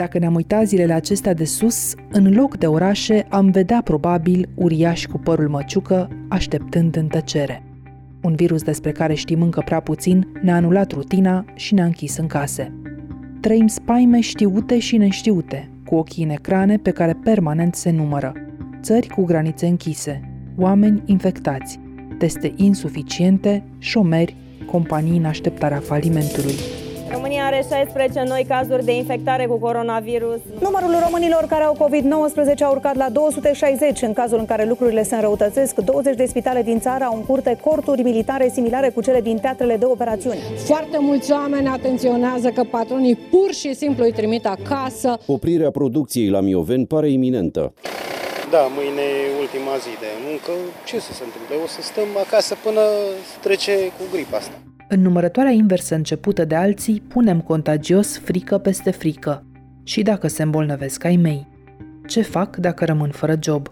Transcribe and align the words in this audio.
Dacă 0.00 0.18
ne-am 0.18 0.34
uitat 0.34 0.66
zilele 0.66 0.92
acestea 0.92 1.34
de 1.34 1.44
sus, 1.44 1.94
în 2.10 2.32
loc 2.32 2.56
de 2.56 2.66
orașe 2.66 3.26
am 3.28 3.50
vedea 3.50 3.80
probabil 3.84 4.48
uriași 4.54 5.08
cu 5.08 5.18
părul 5.18 5.48
măciucă 5.48 6.08
așteptând 6.28 6.96
în 6.96 7.06
tăcere. 7.06 7.62
Un 8.22 8.34
virus 8.34 8.62
despre 8.62 8.92
care 8.92 9.14
știm 9.14 9.42
încă 9.42 9.62
prea 9.64 9.80
puțin 9.80 10.28
ne-a 10.42 10.54
anulat 10.54 10.92
rutina 10.92 11.44
și 11.54 11.74
ne-a 11.74 11.84
închis 11.84 12.16
în 12.16 12.26
case. 12.26 12.72
Trăim 13.40 13.66
spaime 13.66 14.20
știute 14.20 14.78
și 14.78 14.96
neștiute, 14.96 15.70
cu 15.84 15.94
ochii 15.94 16.24
în 16.24 16.30
ecrane 16.30 16.76
pe 16.76 16.90
care 16.90 17.16
permanent 17.24 17.74
se 17.74 17.90
numără. 17.90 18.32
Țări 18.82 19.06
cu 19.06 19.24
granițe 19.24 19.66
închise, 19.66 20.20
oameni 20.56 21.02
infectați, 21.06 21.80
teste 22.18 22.52
insuficiente, 22.56 23.62
șomeri, 23.78 24.36
companii 24.66 25.18
în 25.18 25.24
așteptarea 25.24 25.80
falimentului. 25.80 26.54
România 27.30 27.48
are 27.48 27.64
16 27.68 28.22
noi 28.28 28.44
cazuri 28.48 28.84
de 28.84 28.96
infectare 28.96 29.46
cu 29.46 29.58
coronavirus. 29.58 30.38
Numărul 30.60 30.94
românilor 31.04 31.44
care 31.48 31.64
au 31.64 31.74
COVID-19 31.74 32.58
a 32.60 32.70
urcat 32.70 32.96
la 32.96 33.08
260 33.08 34.02
în 34.02 34.12
cazul 34.12 34.38
în 34.38 34.44
care 34.44 34.64
lucrurile 34.64 35.02
se 35.02 35.14
înrăutățesc. 35.14 35.74
20 35.74 36.16
de 36.16 36.24
spitale 36.24 36.62
din 36.62 36.80
țară 36.80 37.04
au 37.04 37.16
în 37.16 37.24
curte 37.24 37.58
corturi 37.62 38.02
militare 38.02 38.48
similare 38.48 38.88
cu 38.88 39.02
cele 39.02 39.20
din 39.20 39.38
teatrele 39.38 39.76
de 39.76 39.84
operațiuni. 39.84 40.38
Foarte 40.64 40.98
mulți 41.00 41.32
oameni 41.32 41.68
atenționează 41.68 42.48
că 42.50 42.62
patronii 42.70 43.16
pur 43.16 43.52
și 43.52 43.74
simplu 43.74 44.04
îi 44.04 44.12
trimit 44.12 44.46
acasă. 44.46 45.18
Oprirea 45.26 45.70
producției 45.70 46.28
la 46.28 46.40
Mioveni 46.40 46.86
pare 46.86 47.10
iminentă. 47.10 47.72
Da, 48.50 48.62
mâine 48.76 49.02
e 49.02 49.40
ultima 49.40 49.76
zi 49.76 49.92
de 50.00 50.10
muncă. 50.28 50.50
Ce 50.86 50.98
să 50.98 51.12
se 51.12 51.22
întâmple? 51.24 51.54
O 51.64 51.66
să 51.66 51.82
stăm 51.82 52.08
acasă 52.24 52.54
până 52.62 52.80
trece 53.40 53.72
cu 53.72 54.04
gripa 54.12 54.36
asta. 54.36 54.69
În 54.92 55.00
numărătoarea 55.00 55.52
inversă 55.52 55.94
începută 55.94 56.44
de 56.44 56.54
alții, 56.54 57.02
punem 57.08 57.40
contagios 57.40 58.18
frică 58.18 58.58
peste 58.58 58.90
frică. 58.90 59.46
Și 59.82 60.02
dacă 60.02 60.28
se 60.28 60.42
îmbolnăvesc 60.42 61.04
ai 61.04 61.16
mei? 61.16 61.48
Ce 62.06 62.22
fac 62.22 62.56
dacă 62.56 62.84
rămân 62.84 63.10
fără 63.10 63.36
job? 63.42 63.68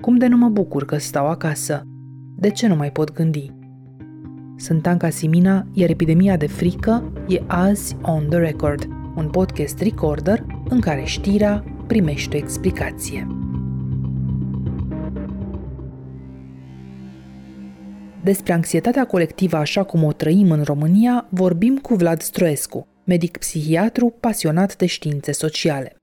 Cum 0.00 0.16
de 0.16 0.26
nu 0.26 0.36
mă 0.36 0.48
bucur 0.48 0.84
că 0.84 0.98
stau 0.98 1.28
acasă? 1.28 1.82
De 2.36 2.50
ce 2.50 2.66
nu 2.66 2.76
mai 2.76 2.90
pot 2.92 3.12
gândi? 3.12 3.52
Sunt 4.56 4.86
Anca 4.86 5.10
Simina, 5.10 5.66
iar 5.72 5.90
epidemia 5.90 6.36
de 6.36 6.46
frică 6.46 7.12
e 7.28 7.42
azi 7.46 7.96
On 8.02 8.26
The 8.28 8.38
Record, 8.38 8.88
un 9.16 9.28
podcast 9.30 9.78
recorder 9.78 10.44
în 10.68 10.80
care 10.80 11.02
știrea 11.04 11.64
primește 11.86 12.36
o 12.36 12.38
explicație. 12.38 13.39
Despre 18.22 18.52
anxietatea 18.52 19.06
colectivă 19.06 19.56
așa 19.56 19.82
cum 19.82 20.04
o 20.04 20.12
trăim 20.12 20.50
în 20.50 20.62
România, 20.62 21.26
vorbim 21.28 21.78
cu 21.78 21.94
Vlad 21.94 22.20
Stroescu, 22.20 22.86
medic 23.04 23.36
psihiatru 23.36 24.14
pasionat 24.20 24.76
de 24.76 24.86
științe 24.86 25.32
sociale. 25.32 25.96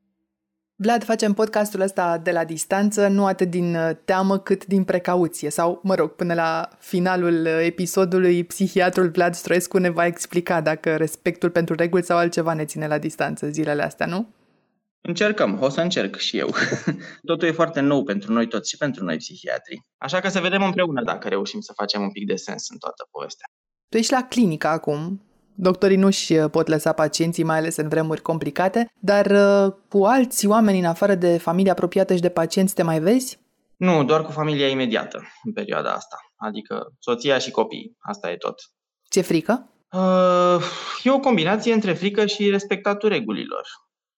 Vlad, 0.76 1.04
facem 1.04 1.34
podcastul 1.34 1.82
ăsta 1.82 2.18
de 2.24 2.32
la 2.32 2.44
distanță, 2.44 3.08
nu 3.08 3.26
atât 3.26 3.50
din 3.50 3.76
uh, 3.76 3.90
teamă 4.06 4.40
cât 4.40 4.66
din 4.66 4.84
precauție. 4.84 5.50
Sau, 5.50 5.80
mă 5.84 5.96
rog, 5.96 6.10
până 6.10 6.34
la 6.34 6.70
finalul 6.80 7.42
uh, 7.46 7.66
episodului, 7.66 8.44
psihiatrul 8.44 9.10
Vlad 9.10 9.34
Stroescu 9.34 9.78
ne 9.78 9.90
va 9.90 10.06
explica 10.06 10.62
dacă 10.62 10.96
respectul 10.96 11.50
pentru 11.50 11.76
reguli 11.76 12.04
sau 12.04 12.18
altceva 12.18 12.54
ne 12.54 12.66
ține 12.66 12.88
la 12.88 12.98
distanță 12.98 13.48
zilele 13.50 13.84
astea, 13.84 14.06
nu? 14.06 14.28
Încercăm, 15.02 15.62
o 15.62 15.70
să 15.70 15.82
încerc 15.82 16.16
și 16.16 16.38
eu. 16.38 16.50
Totul 17.30 17.48
e 17.48 17.52
foarte 17.52 17.80
nou 17.80 18.04
pentru 18.04 18.34
noi 18.34 18.48
toți 18.48 18.70
și 18.70 18.78
pentru 18.78 19.04
noi 19.04 19.18
psihiatrii. 19.18 19.86
Așa 19.98 20.20
că 20.20 20.30
să 20.30 20.40
vedem 20.40 20.64
împreună 20.64 21.04
dacă 21.04 21.28
reușim 21.28 21.60
să 21.60 21.74
facem 21.76 22.02
un 22.02 22.12
pic 22.12 22.28
de 22.28 22.36
sens 22.36 22.70
în 22.70 22.78
toată 22.78 23.08
povestea. 23.12 23.48
Tu 23.90 23.98
ești 23.98 24.12
la 24.12 24.24
clinică 24.24 24.68
acum. 24.68 25.22
Doctorii 25.56 25.98
nu-și 25.98 26.34
uh, 26.34 26.50
pot 26.50 26.68
lăsa 26.68 26.92
pacienții, 26.92 27.44
mai 27.44 27.58
ales 27.58 27.76
în 27.76 27.88
vremuri 27.88 28.22
complicate, 28.22 28.92
dar 29.00 29.26
uh, 29.26 29.74
cu 29.90 30.04
alți 30.04 30.48
oameni 30.48 30.80
în 30.80 30.86
afară 30.86 31.16
de 31.16 31.38
familia 31.38 31.72
apropiată 31.72 32.16
și 32.16 32.22
de 32.22 32.30
pacienți 32.30 32.74
te 32.74 32.84
mai 32.84 33.00
vezi? 33.00 33.40
Nu, 33.78 34.04
doar 34.04 34.24
cu 34.24 34.32
familia 34.32 34.68
imediată 34.68 35.24
în 35.44 35.54
perioada 35.54 35.92
asta, 35.92 36.18
adică 36.36 36.94
soția 37.00 37.38
și 37.38 37.52
copiii. 37.52 37.96
Asta 38.00 38.32
e 38.32 38.38
tot. 38.38 38.56
Ce 39.10 39.22
frică? 39.22 39.72
Uh, 39.92 40.64
e 41.04 41.12
o 41.12 41.20
combinație 41.20 41.74
între 41.74 41.94
frică 41.94 42.26
și 42.26 42.50
respectatul 42.50 43.10
regulilor. 43.10 43.68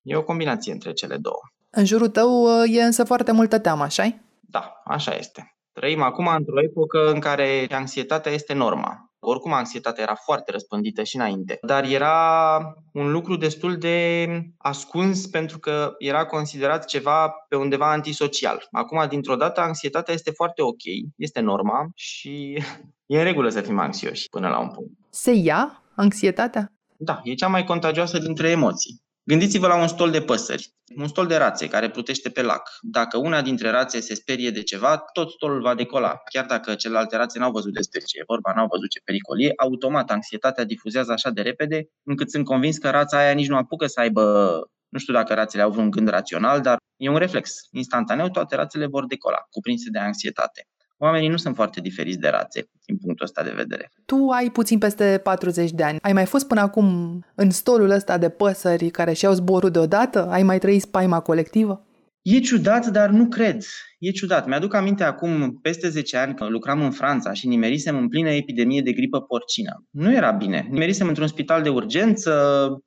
E 0.09 0.15
o 0.15 0.23
combinație 0.23 0.71
între 0.71 0.93
cele 0.93 1.17
două. 1.17 1.41
În 1.69 1.85
jurul 1.85 2.07
tău 2.07 2.43
uh, 2.43 2.75
e 2.75 2.83
însă 2.83 3.03
foarte 3.03 3.31
multă 3.31 3.59
teamă, 3.59 3.83
așa 3.83 4.03
Da, 4.39 4.81
așa 4.85 5.15
este. 5.15 5.55
Trăim 5.71 6.01
acum 6.01 6.27
într-o 6.37 6.61
epocă 6.61 7.11
în 7.11 7.19
care 7.19 7.67
anxietatea 7.69 8.31
este 8.31 8.53
norma. 8.53 9.11
Oricum, 9.19 9.53
anxietatea 9.53 10.03
era 10.03 10.15
foarte 10.15 10.51
răspândită 10.51 11.03
și 11.03 11.15
înainte, 11.15 11.57
dar 11.61 11.83
era 11.83 12.59
un 12.93 13.11
lucru 13.11 13.35
destul 13.35 13.77
de 13.77 14.27
ascuns 14.57 15.27
pentru 15.27 15.59
că 15.59 15.95
era 15.97 16.25
considerat 16.25 16.85
ceva 16.85 17.29
pe 17.49 17.55
undeva 17.55 17.91
antisocial. 17.91 18.67
Acum, 18.71 19.05
dintr-o 19.09 19.35
dată, 19.35 19.61
anxietatea 19.61 20.13
este 20.13 20.31
foarte 20.31 20.61
ok, 20.61 20.83
este 21.15 21.39
norma 21.39 21.89
și 21.95 22.63
e 23.05 23.17
în 23.17 23.23
regulă 23.23 23.49
să 23.49 23.61
fim 23.61 23.79
anxioși 23.79 24.29
până 24.29 24.47
la 24.47 24.59
un 24.59 24.69
punct. 24.69 24.91
Se 25.09 25.31
ia 25.31 25.83
anxietatea? 25.95 26.73
Da, 26.97 27.19
e 27.23 27.33
cea 27.33 27.47
mai 27.47 27.63
contagioasă 27.63 28.17
dintre 28.17 28.49
emoții. 28.49 29.01
Gândiți-vă 29.29 29.67
la 29.67 29.81
un 29.81 29.87
stol 29.87 30.11
de 30.11 30.21
păsări, 30.21 30.73
un 30.95 31.07
stol 31.07 31.27
de 31.27 31.35
rațe 31.35 31.67
care 31.67 31.89
plutește 31.89 32.29
pe 32.29 32.41
lac. 32.41 32.69
Dacă 32.81 33.17
una 33.17 33.41
dintre 33.41 33.69
rațe 33.69 33.99
se 33.99 34.15
sperie 34.15 34.51
de 34.51 34.63
ceva, 34.63 34.97
tot 34.97 35.29
stolul 35.29 35.61
va 35.61 35.75
decola. 35.75 36.21
Chiar 36.31 36.45
dacă 36.45 36.75
celelalte 36.75 37.17
rațe 37.17 37.39
n-au 37.39 37.51
văzut 37.51 37.73
despre 37.73 37.99
ce 37.99 38.17
e 38.19 38.23
vorba, 38.27 38.53
n-au 38.55 38.67
văzut 38.71 38.89
ce 38.89 38.99
pericol 39.03 39.41
e, 39.41 39.53
automat 39.55 40.11
anxietatea 40.11 40.63
difuzează 40.63 41.11
așa 41.11 41.29
de 41.29 41.41
repede, 41.41 41.89
încât 42.03 42.29
sunt 42.29 42.45
convins 42.45 42.77
că 42.77 42.89
rața 42.89 43.17
aia 43.17 43.31
nici 43.31 43.47
nu 43.47 43.57
apucă 43.57 43.87
să 43.87 43.99
aibă 43.99 44.23
nu 44.89 44.99
știu 44.99 45.13
dacă 45.13 45.33
rațele 45.33 45.63
au 45.63 45.71
vreun 45.71 45.89
gând 45.89 46.07
rațional, 46.09 46.61
dar 46.61 46.77
e 46.97 47.09
un 47.09 47.17
reflex. 47.17 47.51
Instantaneu 47.71 48.29
toate 48.29 48.55
rațele 48.55 48.85
vor 48.85 49.05
decola, 49.05 49.37
cuprinse 49.49 49.89
de 49.89 49.99
anxietate 49.99 50.67
oamenii 50.99 51.29
nu 51.29 51.37
sunt 51.37 51.55
foarte 51.55 51.81
diferiți 51.81 52.19
de 52.19 52.27
rațe 52.27 52.69
din 52.85 52.97
punctul 52.97 53.25
ăsta 53.25 53.43
de 53.43 53.53
vedere. 53.55 53.91
Tu 54.05 54.27
ai 54.29 54.49
puțin 54.49 54.77
peste 54.77 55.19
40 55.23 55.71
de 55.71 55.83
ani. 55.83 55.97
Ai 56.01 56.13
mai 56.13 56.25
fost 56.25 56.47
până 56.47 56.61
acum 56.61 57.19
în 57.35 57.49
stolul 57.49 57.89
ăsta 57.89 58.17
de 58.17 58.29
păsări 58.29 58.89
care 58.89 59.13
și-au 59.13 59.33
zborul 59.33 59.69
deodată? 59.69 60.27
Ai 60.29 60.43
mai 60.43 60.59
trăit 60.59 60.81
spaima 60.81 61.19
colectivă? 61.19 61.83
E 62.21 62.39
ciudat, 62.39 62.87
dar 62.87 63.09
nu 63.09 63.27
cred. 63.27 63.63
E 63.99 64.11
ciudat. 64.11 64.47
Mi-aduc 64.47 64.73
aminte 64.73 65.03
acum 65.03 65.59
peste 65.61 65.89
10 65.89 66.17
ani 66.17 66.33
că 66.35 66.45
lucram 66.45 66.81
în 66.81 66.91
Franța 66.91 67.33
și 67.33 67.47
nimerisem 67.47 67.97
în 67.97 68.07
plină 68.07 68.29
epidemie 68.29 68.81
de 68.81 68.91
gripă 68.91 69.21
porcină. 69.21 69.83
Nu 69.89 70.13
era 70.13 70.31
bine. 70.31 70.67
Nimerisem 70.69 71.07
într-un 71.07 71.27
spital 71.27 71.61
de 71.61 71.69
urgență, 71.69 72.31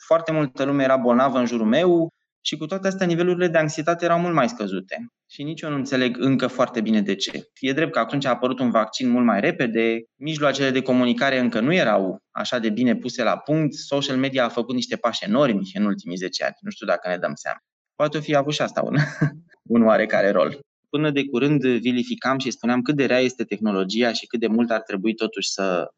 foarte 0.07 0.33
multă 0.33 0.65
lume 0.65 0.83
era 0.83 0.97
bolnavă 0.97 1.39
în 1.39 1.47
jurul 1.47 1.67
meu, 1.67 2.09
și 2.45 2.57
cu 2.57 2.67
toate 2.67 2.87
astea, 2.87 3.07
nivelurile 3.07 3.49
de 3.49 3.59
anxietate 3.59 4.05
erau 4.05 4.19
mult 4.19 4.35
mai 4.35 4.49
scăzute. 4.49 5.07
Și 5.31 5.43
nici 5.43 5.61
eu 5.61 5.71
nu 5.71 5.77
înțeleg 5.77 6.17
încă 6.19 6.47
foarte 6.47 6.81
bine 6.81 7.03
de 7.03 7.15
ce. 7.15 7.51
E 7.61 7.73
drept 7.73 7.93
că 7.93 7.99
atunci 7.99 8.25
a 8.25 8.31
apărut 8.31 8.59
un 8.59 8.71
vaccin 8.71 9.09
mult 9.09 9.25
mai 9.25 9.41
repede, 9.41 10.03
mijloacele 10.17 10.71
de 10.71 10.83
comunicare 10.83 11.39
încă 11.39 11.61
nu 11.61 11.75
erau 11.75 12.19
așa 12.31 12.59
de 12.59 12.71
bine 12.71 12.97
puse 12.97 13.23
la 13.23 13.37
punct, 13.37 13.75
social 13.75 14.17
media 14.17 14.45
a 14.45 14.49
făcut 14.49 14.75
niște 14.75 14.97
pași 14.97 15.25
enormi 15.25 15.71
în 15.75 15.85
ultimii 15.85 16.17
10 16.17 16.45
ani. 16.45 16.55
Nu 16.61 16.71
știu 16.71 16.87
dacă 16.87 17.09
ne 17.09 17.17
dăm 17.17 17.35
seama. 17.35 17.59
Poate 17.95 18.21
fi 18.21 18.35
avut 18.35 18.53
și 18.53 18.63
asta 18.63 18.83
un, 18.83 18.97
un 19.77 19.83
oarecare 19.83 20.31
rol. 20.31 20.59
Până 20.89 21.11
de 21.11 21.25
curând 21.25 21.67
vilificam 21.67 22.39
și 22.39 22.51
spuneam 22.51 22.83
cât 22.83 22.97
de 22.97 23.05
rea 23.05 23.19
este 23.19 23.45
tehnologia 23.45 24.13
și 24.13 24.27
cât 24.27 24.41
de 24.41 24.47
mult 24.47 24.71
ar 24.71 24.81
trebui 24.81 25.15
totuși 25.15 25.51
să 25.51 25.89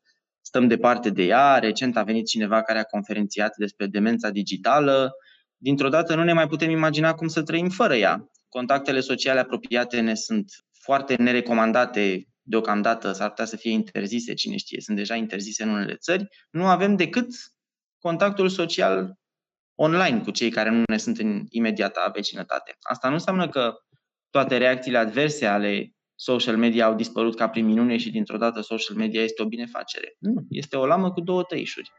stăm 0.40 0.68
departe 0.68 1.10
de 1.10 1.22
ea. 1.22 1.58
Recent 1.58 1.96
a 1.96 2.02
venit 2.02 2.26
cineva 2.26 2.62
care 2.62 2.78
a 2.78 2.84
conferențiat 2.84 3.56
despre 3.56 3.86
demența 3.86 4.30
digitală, 4.30 5.12
dintr-o 5.56 5.88
dată 5.88 6.14
nu 6.14 6.24
ne 6.24 6.32
mai 6.32 6.46
putem 6.46 6.70
imagina 6.70 7.14
cum 7.14 7.28
să 7.28 7.42
trăim 7.42 7.68
fără 7.68 7.94
ea. 7.94 8.28
Contactele 8.48 9.00
sociale 9.00 9.40
apropiate 9.40 10.00
ne 10.00 10.14
sunt 10.14 10.52
foarte 10.82 11.14
nerecomandate 11.14 12.28
deocamdată, 12.42 13.12
s-ar 13.12 13.28
putea 13.28 13.44
să 13.44 13.56
fie 13.56 13.70
interzise, 13.70 14.34
cine 14.34 14.56
știe, 14.56 14.80
sunt 14.80 14.96
deja 14.96 15.14
interzise 15.14 15.62
în 15.62 15.68
unele 15.68 15.94
țări. 15.94 16.26
Nu 16.50 16.66
avem 16.66 16.96
decât 16.96 17.28
contactul 17.98 18.48
social 18.48 19.18
online 19.74 20.20
cu 20.20 20.30
cei 20.30 20.50
care 20.50 20.70
nu 20.70 20.82
ne 20.86 20.96
sunt 20.96 21.18
în 21.18 21.44
imediata 21.48 22.10
vecinătate. 22.14 22.76
Asta 22.80 23.08
nu 23.08 23.14
înseamnă 23.14 23.48
că 23.48 23.74
toate 24.30 24.56
reacțiile 24.56 24.98
adverse 24.98 25.46
ale 25.46 25.94
social 26.14 26.56
media 26.56 26.86
au 26.86 26.94
dispărut 26.94 27.36
ca 27.36 27.48
prin 27.48 27.66
minune 27.66 27.96
și 27.96 28.10
dintr-o 28.10 28.36
dată 28.36 28.60
social 28.60 28.96
media 28.96 29.22
este 29.22 29.42
o 29.42 29.46
binefacere. 29.46 30.16
Nu, 30.18 30.34
este 30.48 30.76
o 30.76 30.86
lamă 30.86 31.12
cu 31.12 31.20
două 31.20 31.42
tăișuri. 31.42 31.90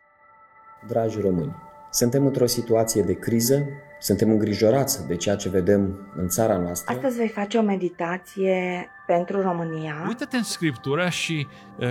Dragi 0.88 1.20
români, 1.20 1.56
suntem 1.96 2.26
într-o 2.26 2.46
situație 2.46 3.02
de 3.02 3.14
criză, 3.14 3.66
suntem 4.00 4.30
îngrijorați 4.30 5.08
de 5.08 5.16
ceea 5.16 5.36
ce 5.36 5.50
vedem 5.50 6.10
în 6.16 6.28
țara 6.28 6.58
noastră. 6.58 6.96
Astăzi 6.96 7.18
vei 7.18 7.28
face 7.28 7.58
o 7.58 7.62
meditație 7.62 8.88
pentru 9.08 9.42
România. 9.42 10.06
Uită-te 10.08 10.38
în 10.38 10.44
Scriptură 10.44 11.08
și 11.10 11.48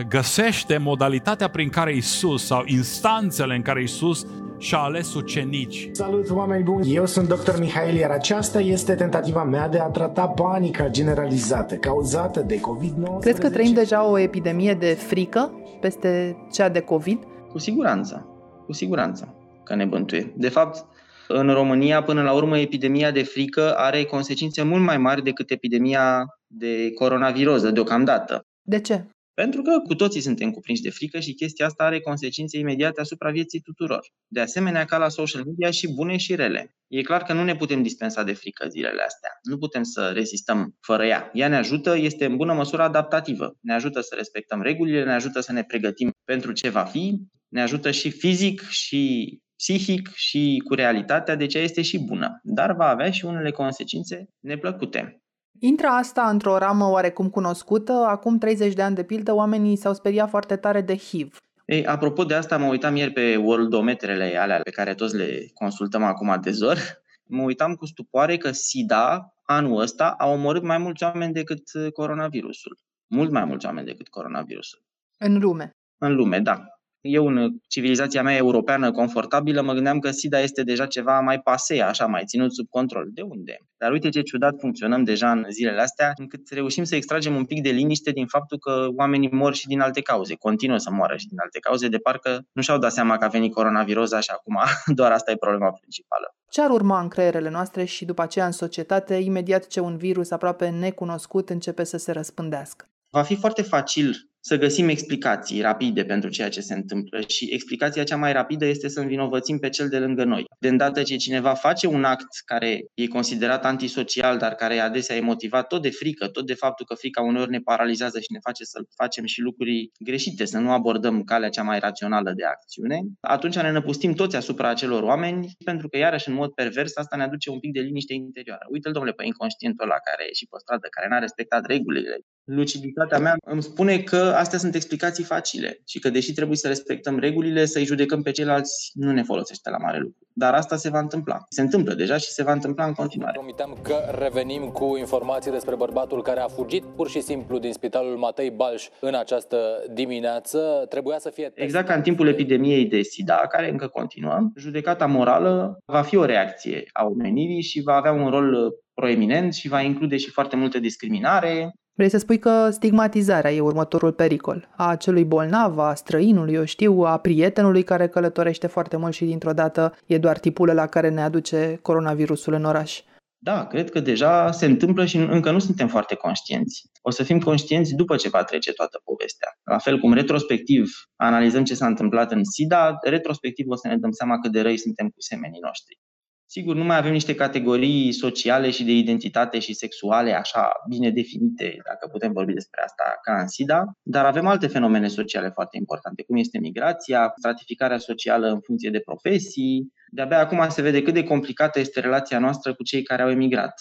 găsește 0.09 0.79
modalitatea 0.79 1.49
prin 1.49 1.69
care 1.69 1.97
Isus 1.97 2.47
sau 2.47 2.63
instanțele 2.67 3.55
în 3.55 3.63
care 3.63 3.83
Isus 3.83 4.27
și-a 4.59 4.79
ales 4.79 5.15
ucenici. 5.15 5.89
Salut, 5.93 6.31
oameni 6.31 6.63
buni! 6.63 6.95
Eu 6.95 7.07
sunt 7.07 7.29
dr. 7.29 7.59
Mihail, 7.59 7.97
iar 7.97 8.11
aceasta 8.11 8.61
este 8.61 8.95
tentativa 8.95 9.45
mea 9.45 9.69
de 9.69 9.79
a 9.79 9.87
trata 9.87 10.27
panica 10.27 10.89
generalizată 10.89 11.75
cauzată 11.75 12.41
de 12.41 12.61
COVID-19. 12.61 13.21
Crezi 13.21 13.41
că 13.41 13.51
trăim 13.51 13.73
deja 13.73 14.11
o 14.11 14.19
epidemie 14.19 14.75
de 14.75 14.95
frică 15.07 15.53
peste 15.81 16.37
cea 16.53 16.69
de 16.69 16.81
COVID? 16.81 17.19
Cu 17.51 17.59
siguranță, 17.59 18.27
cu 18.67 18.73
siguranță 18.73 19.35
că 19.65 19.75
ne 19.75 19.85
bântuie. 19.85 20.33
De 20.37 20.49
fapt, 20.49 20.87
În 21.29 21.53
România, 21.53 22.03
până 22.03 22.23
la 22.23 22.33
urmă, 22.33 22.59
epidemia 22.59 23.11
de 23.11 23.23
frică 23.23 23.77
are 23.77 24.05
consecințe 24.05 24.63
mult 24.63 24.83
mai 24.83 24.99
mari 24.99 25.23
decât 25.23 25.51
epidemia 25.51 26.27
de 26.47 26.93
coronaviroză 26.93 27.71
deocamdată. 27.71 28.43
De 28.63 28.81
ce? 28.81 29.05
Pentru 29.35 29.63
că 29.63 29.79
cu 29.87 29.95
toții 29.95 30.21
suntem 30.21 30.51
cuprinși 30.51 30.83
de 30.83 30.91
frică 30.91 31.21
și 31.21 31.35
chestia 31.35 31.67
asta 31.67 31.85
are 31.85 32.01
consecințe 32.01 32.59
imediate 32.59 33.01
asupra 33.01 33.31
vieții 33.31 33.61
tuturor. 33.61 34.07
De 34.27 34.41
asemenea, 34.41 34.85
ca 34.85 34.99
la 34.99 35.09
social 35.09 35.43
media 35.45 35.71
și 35.71 35.95
bune 35.95 36.17
și 36.17 36.35
rele. 36.35 36.71
E 36.89 37.03
clar 37.03 37.23
că 37.23 37.33
nu 37.33 37.45
ne 37.45 37.57
putem 37.57 37.83
dispensa 37.83 38.23
de 38.23 38.33
frică 38.33 38.69
zilele 38.69 39.03
astea. 39.03 39.31
Nu 39.43 39.59
putem 39.59 39.83
să 39.83 40.11
rezistăm 40.15 40.77
fără 40.81 41.05
ea. 41.05 41.31
Ea 41.33 41.49
ne 41.49 41.57
ajută, 41.57 41.97
este 41.97 42.25
în 42.25 42.37
bună 42.37 42.53
măsură 42.53 42.83
adaptativă. 42.83 43.57
Ne 43.61 43.75
ajută 43.75 44.01
să 44.01 44.15
respectăm 44.17 44.63
regulile, 44.63 45.05
ne 45.05 45.13
ajută 45.13 45.41
să 45.41 45.53
ne 45.53 45.65
pregătim 45.65 46.11
pentru 46.25 46.53
ce 46.53 46.69
va 46.69 46.85
fi, 46.85 47.21
ne 47.49 47.63
ajută 47.63 47.91
și 47.91 48.11
fizic 48.11 48.69
și 48.69 49.39
psihic 49.57 50.15
și 50.15 50.63
cu 50.65 50.75
realitatea, 50.75 51.35
deci 51.35 51.55
ea 51.55 51.63
este 51.63 51.83
și 51.83 52.05
bună, 52.05 52.41
dar 52.43 52.75
va 52.75 52.87
avea 52.87 53.11
și 53.11 53.25
unele 53.25 53.51
consecințe 53.51 54.29
neplăcute. 54.41 55.23
Intră 55.59 55.87
asta 55.87 56.29
într-o 56.29 56.59
ramă 56.59 56.85
oarecum 56.85 57.29
cunoscută. 57.29 57.93
Acum 57.93 58.39
30 58.39 58.75
de 58.75 58.83
ani, 58.83 58.95
de 58.95 59.03
pildă, 59.03 59.35
oamenii 59.35 59.77
s-au 59.77 59.95
speriat 59.95 60.29
foarte 60.29 60.57
tare 60.57 60.81
de 60.81 60.97
HIV. 60.97 61.39
Ei, 61.67 61.87
apropo 61.87 62.25
de 62.25 62.35
asta, 62.35 62.57
mă 62.57 62.67
uitam 62.67 62.97
ieri 62.97 63.13
pe 63.13 63.37
worldometrele 63.37 64.37
alea 64.37 64.61
pe 64.61 64.71
care 64.71 64.95
toți 64.95 65.17
le 65.17 65.51
consultăm 65.55 66.03
acum 66.03 66.39
de 66.43 66.51
zor. 66.51 66.79
Mă 67.27 67.43
uitam 67.43 67.75
cu 67.75 67.87
stupoare 67.87 68.37
că 68.37 68.51
SIDA 68.51 69.35
anul 69.43 69.81
ăsta 69.81 70.15
a 70.19 70.27
omorât 70.27 70.63
mai 70.63 70.79
mulți 70.79 71.03
oameni 71.03 71.33
decât 71.33 71.63
coronavirusul. 71.93 72.79
Mult 73.07 73.31
mai 73.31 73.45
mulți 73.45 73.67
oameni 73.67 73.87
decât 73.87 74.09
coronavirusul. 74.09 74.83
În 75.19 75.39
lume. 75.39 75.77
În 75.99 76.15
lume, 76.15 76.39
da 76.39 76.74
eu 77.07 77.27
în 77.27 77.51
civilizația 77.69 78.23
mea 78.23 78.37
europeană 78.37 78.93
confortabilă 78.93 79.63
mă 79.63 79.73
gândeam 79.73 79.99
că 79.99 80.11
SIDA 80.11 80.41
este 80.41 80.63
deja 80.63 80.87
ceva 80.87 81.21
mai 81.21 81.41
pase, 81.41 81.81
așa, 81.81 82.07
mai 82.07 82.23
ținut 82.27 82.55
sub 82.55 82.69
control. 82.69 83.09
De 83.13 83.23
unde? 83.23 83.57
Dar 83.77 83.93
uite 83.93 84.09
ce 84.09 84.23
ciudat 84.23 84.55
funcționăm 84.59 85.05
deja 85.05 85.31
în 85.31 85.45
zilele 85.51 85.81
astea, 85.81 86.13
încât 86.17 86.49
reușim 86.51 86.85
să 86.85 86.97
extragem 86.97 87.37
un 87.37 87.45
pic 87.45 87.63
de 87.63 87.71
liniște 87.71 88.11
din 88.11 88.27
faptul 88.27 88.59
că 88.59 88.87
oamenii 88.97 89.31
mor 89.31 89.55
și 89.55 89.67
din 89.67 89.81
alte 89.81 90.01
cauze, 90.01 90.35
continuă 90.35 90.77
să 90.77 90.91
moară 90.91 91.17
și 91.17 91.27
din 91.27 91.39
alte 91.41 91.59
cauze, 91.59 91.89
de 91.89 91.99
parcă 91.99 92.47
nu 92.53 92.63
și-au 92.63 92.79
dat 92.79 92.93
seama 92.93 93.17
că 93.17 93.25
a 93.25 93.29
venit 93.29 93.53
coronaviroza 93.53 94.21
și 94.21 94.31
acum 94.31 94.59
doar 94.99 95.13
asta 95.13 95.31
e 95.31 95.37
problema 95.37 95.71
principală. 95.71 96.35
Ce 96.49 96.61
ar 96.61 96.71
urma 96.71 97.01
în 97.01 97.09
creierele 97.09 97.51
noastre 97.51 97.85
și 97.85 98.05
după 98.05 98.23
aceea 98.23 98.47
în 98.47 98.53
societate, 98.53 99.15
imediat 99.15 99.67
ce 99.67 99.81
un 99.81 99.97
virus 99.97 100.31
aproape 100.31 100.69
necunoscut 100.69 101.51
începe 101.51 101.85
să 101.85 101.97
se 101.97 102.13
răspândească? 102.13 102.89
Va 103.11 103.23
fi 103.23 103.37
foarte 103.37 103.63
facil 103.63 104.34
să 104.47 104.59
găsim 104.59 104.89
explicații 104.89 105.61
rapide 105.61 106.05
pentru 106.05 106.31
ceea 106.31 106.49
ce 106.49 106.61
se 106.61 106.75
întâmplă 106.75 107.21
și 107.27 107.49
explicația 107.53 108.05
cea 108.05 108.17
mai 108.17 108.33
rapidă 108.33 108.65
este 108.65 108.89
să 108.89 109.01
învinovățim 109.01 109.59
pe 109.59 109.69
cel 109.69 109.89
de 109.89 109.99
lângă 109.99 110.25
noi. 110.25 110.45
De 110.59 110.69
îndată 110.69 111.03
ce 111.03 111.17
cineva 111.17 111.55
face 111.55 111.87
un 111.87 112.05
act 112.05 112.27
care 112.45 112.85
e 112.95 113.07
considerat 113.07 113.65
antisocial, 113.65 114.39
dar 114.39 114.55
care 114.55 114.79
adesea 114.79 115.17
e 115.17 115.21
motivat 115.21 115.67
tot 115.67 115.83
de 115.83 115.91
frică, 115.91 116.29
tot 116.29 116.47
de 116.47 116.55
faptul 116.55 116.87
că 116.87 116.95
frica 116.95 117.23
uneori 117.23 117.51
ne 117.51 117.59
paralizează 117.59 118.21
și 118.21 118.33
ne 118.33 118.39
face 118.43 118.65
să 118.65 118.81
facem 118.97 119.25
și 119.25 119.41
lucruri 119.41 119.91
greșite, 119.99 120.45
să 120.45 120.59
nu 120.59 120.71
abordăm 120.71 121.23
calea 121.23 121.49
cea 121.49 121.63
mai 121.63 121.79
rațională 121.79 122.33
de 122.37 122.45
acțiune, 122.45 123.01
atunci 123.21 123.55
ne 123.55 123.71
năpustim 123.71 124.13
toți 124.13 124.37
asupra 124.37 124.69
acelor 124.69 125.03
oameni, 125.03 125.49
pentru 125.65 125.89
că 125.89 125.97
iarăși 125.97 126.29
în 126.29 126.35
mod 126.35 126.51
pervers 126.51 126.97
asta 126.97 127.17
ne 127.17 127.23
aduce 127.23 127.51
un 127.51 127.59
pic 127.59 127.73
de 127.73 127.81
liniște 127.81 128.15
interioară. 128.15 128.67
Uite-l, 128.71 128.93
domnule, 128.93 129.15
pe 129.15 129.25
inconștientul 129.25 129.85
ăla 129.85 129.99
care 130.09 130.25
e 130.29 130.33
și 130.33 130.47
pe 130.51 130.57
stradă, 130.59 130.87
care 130.91 131.09
n-a 131.09 131.19
respectat 131.19 131.67
regulile. 131.67 132.17
Luciditatea 132.45 133.19
mea 133.19 133.35
îmi 133.45 133.63
spune 133.63 133.99
că 133.99 134.17
astea 134.17 134.59
sunt 134.59 134.75
explicații 134.75 135.25
facile 135.25 135.81
și 135.87 135.99
că 135.99 136.11
deși 136.11 136.33
trebuie 136.33 136.57
să 136.57 136.69
respectăm 136.69 137.19
regulile, 137.19 137.65
să-i 137.65 137.85
judecăm 137.85 138.23
pe 138.23 138.31
ceilalți 138.31 138.91
nu 138.95 139.13
ne 139.13 139.23
folosește 139.23 139.71
la 139.71 139.77
mare 139.77 139.99
lucru. 139.99 140.19
Dar 140.33 140.55
asta 140.55 140.77
se 140.77 140.91
va 140.91 140.99
întâmpla. 140.99 141.45
Se 141.49 141.61
întâmplă 141.61 141.95
deja 141.95 142.17
și 142.17 142.31
se 142.31 142.43
va 142.43 142.53
întâmpla 142.53 142.85
în 142.85 142.93
continuare. 142.93 143.33
Promiteam 143.33 143.79
că 143.83 143.95
revenim 144.19 144.63
cu 144.63 144.97
informații 144.97 145.51
despre 145.51 145.75
bărbatul 145.77 146.23
care 146.23 146.41
a 146.41 146.49
fugit 146.49 146.85
pur 146.85 147.09
și 147.09 147.21
simplu 147.21 147.59
din 147.59 147.73
spitalul 147.73 148.17
Matei 148.17 148.51
Balș 148.51 148.89
în 149.01 149.15
această 149.15 149.85
dimineață. 149.93 150.87
Trebuia 150.89 151.19
să 151.19 151.31
fie... 151.31 151.53
Exact 151.55 151.87
ca 151.87 151.95
în 151.95 152.03
timpul 152.03 152.29
epidemiei 152.29 152.87
de 152.87 153.03
SIDA, 153.03 153.47
care 153.49 153.71
încă 153.71 153.87
continuă, 153.87 154.51
judecata 154.57 155.07
morală 155.07 155.79
va 155.85 156.03
fi 156.03 156.17
o 156.17 156.25
reacție 156.25 156.85
a 156.93 157.05
omenirii 157.05 157.63
și 157.63 157.83
va 157.83 157.95
avea 157.95 158.13
un 158.13 158.31
rol 158.31 158.73
proeminent 158.95 159.55
și 159.55 159.69
va 159.69 159.81
include 159.81 160.17
și 160.17 160.31
foarte 160.31 160.57
multă 160.57 160.79
discriminare, 160.79 161.75
Vrei 161.97 162.09
să 162.09 162.19
spui 162.19 162.39
că 162.39 162.71
stigmatizarea 162.71 163.53
e 163.53 163.61
următorul 163.61 164.13
pericol. 164.13 164.69
A 164.77 164.97
celui 164.97 165.25
bolnav, 165.25 165.79
a 165.79 165.95
străinului, 165.95 166.55
eu 166.55 166.65
știu, 166.65 167.01
a 167.01 167.19
prietenului 167.19 167.83
care 167.83 168.09
călătorește 168.09 168.67
foarte 168.67 168.97
mult 168.97 169.15
și 169.15 169.25
dintr-o 169.25 169.53
dată 169.53 169.95
e 170.07 170.19
doar 170.19 170.39
tipul 170.39 170.71
la 170.75 170.87
care 170.87 171.09
ne 171.09 171.23
aduce 171.23 171.79
coronavirusul 171.83 172.53
în 172.53 172.65
oraș. 172.65 173.01
Da, 173.39 173.67
cred 173.67 173.91
că 173.91 174.01
deja 174.01 174.51
se 174.51 174.67
întâmplă 174.67 175.05
și 175.05 175.17
încă 175.17 175.51
nu 175.51 175.59
suntem 175.59 175.89
foarte 175.89 176.15
conștienți. 176.15 176.83
O 177.03 177.11
să 177.11 177.23
fim 177.23 177.41
conștienți 177.41 177.95
după 177.95 178.17
ce 178.17 178.29
va 178.29 178.45
trece 178.45 178.73
toată 178.73 179.01
povestea. 179.05 179.49
La 179.65 179.79
fel 179.79 179.99
cum 179.99 180.13
retrospectiv 180.13 180.91
analizăm 181.17 181.65
ce 181.65 181.75
s-a 181.75 181.87
întâmplat 181.87 182.33
în 182.33 182.45
SIDA, 182.45 182.99
retrospectiv 183.03 183.67
o 183.69 183.77
să 183.77 183.89
ne 183.89 183.97
dăm 183.97 184.11
seama 184.11 184.39
cât 184.39 184.53
de 184.53 184.61
răi 184.61 184.79
suntem 184.79 185.07
cu 185.07 185.21
semenii 185.21 185.61
noștri. 185.61 185.99
Sigur, 186.47 186.75
nu 186.75 186.85
mai 186.85 186.97
avem 186.97 187.13
niște 187.13 187.35
categorii 187.35 188.13
sociale 188.13 188.71
și 188.71 188.85
de 188.85 188.93
identitate 188.93 189.59
și 189.59 189.75
sexuale 189.75 190.33
așa 190.33 190.73
bine 190.89 191.11
definite, 191.11 191.77
dacă 191.85 192.09
putem 192.13 192.33
vorbi 192.33 192.53
despre 192.53 192.83
asta, 192.85 193.19
ca 193.23 193.41
în 193.41 193.49
SIDA, 193.49 193.85
dar 194.03 194.25
avem 194.25 194.47
alte 194.47 194.67
fenomene 194.67 195.09
sociale 195.09 195.49
foarte 195.49 195.77
importante, 195.77 196.23
cum 196.23 196.37
este 196.37 196.59
migrația, 196.59 197.33
stratificarea 197.37 197.99
socială 197.99 198.49
în 198.49 198.61
funcție 198.61 198.91
de 198.91 199.01
profesii. 199.01 199.93
De-abia 200.11 200.39
acum 200.39 200.69
se 200.69 200.83
vede 200.83 201.03
cât 201.03 201.15
de 201.15 201.25
complicată 201.25 201.79
este 201.79 202.01
relația 202.01 202.39
noastră 202.39 202.75
cu 202.75 202.83
cei 202.83 203.03
care 203.03 203.23
au 203.23 203.31
emigrat. 203.31 203.75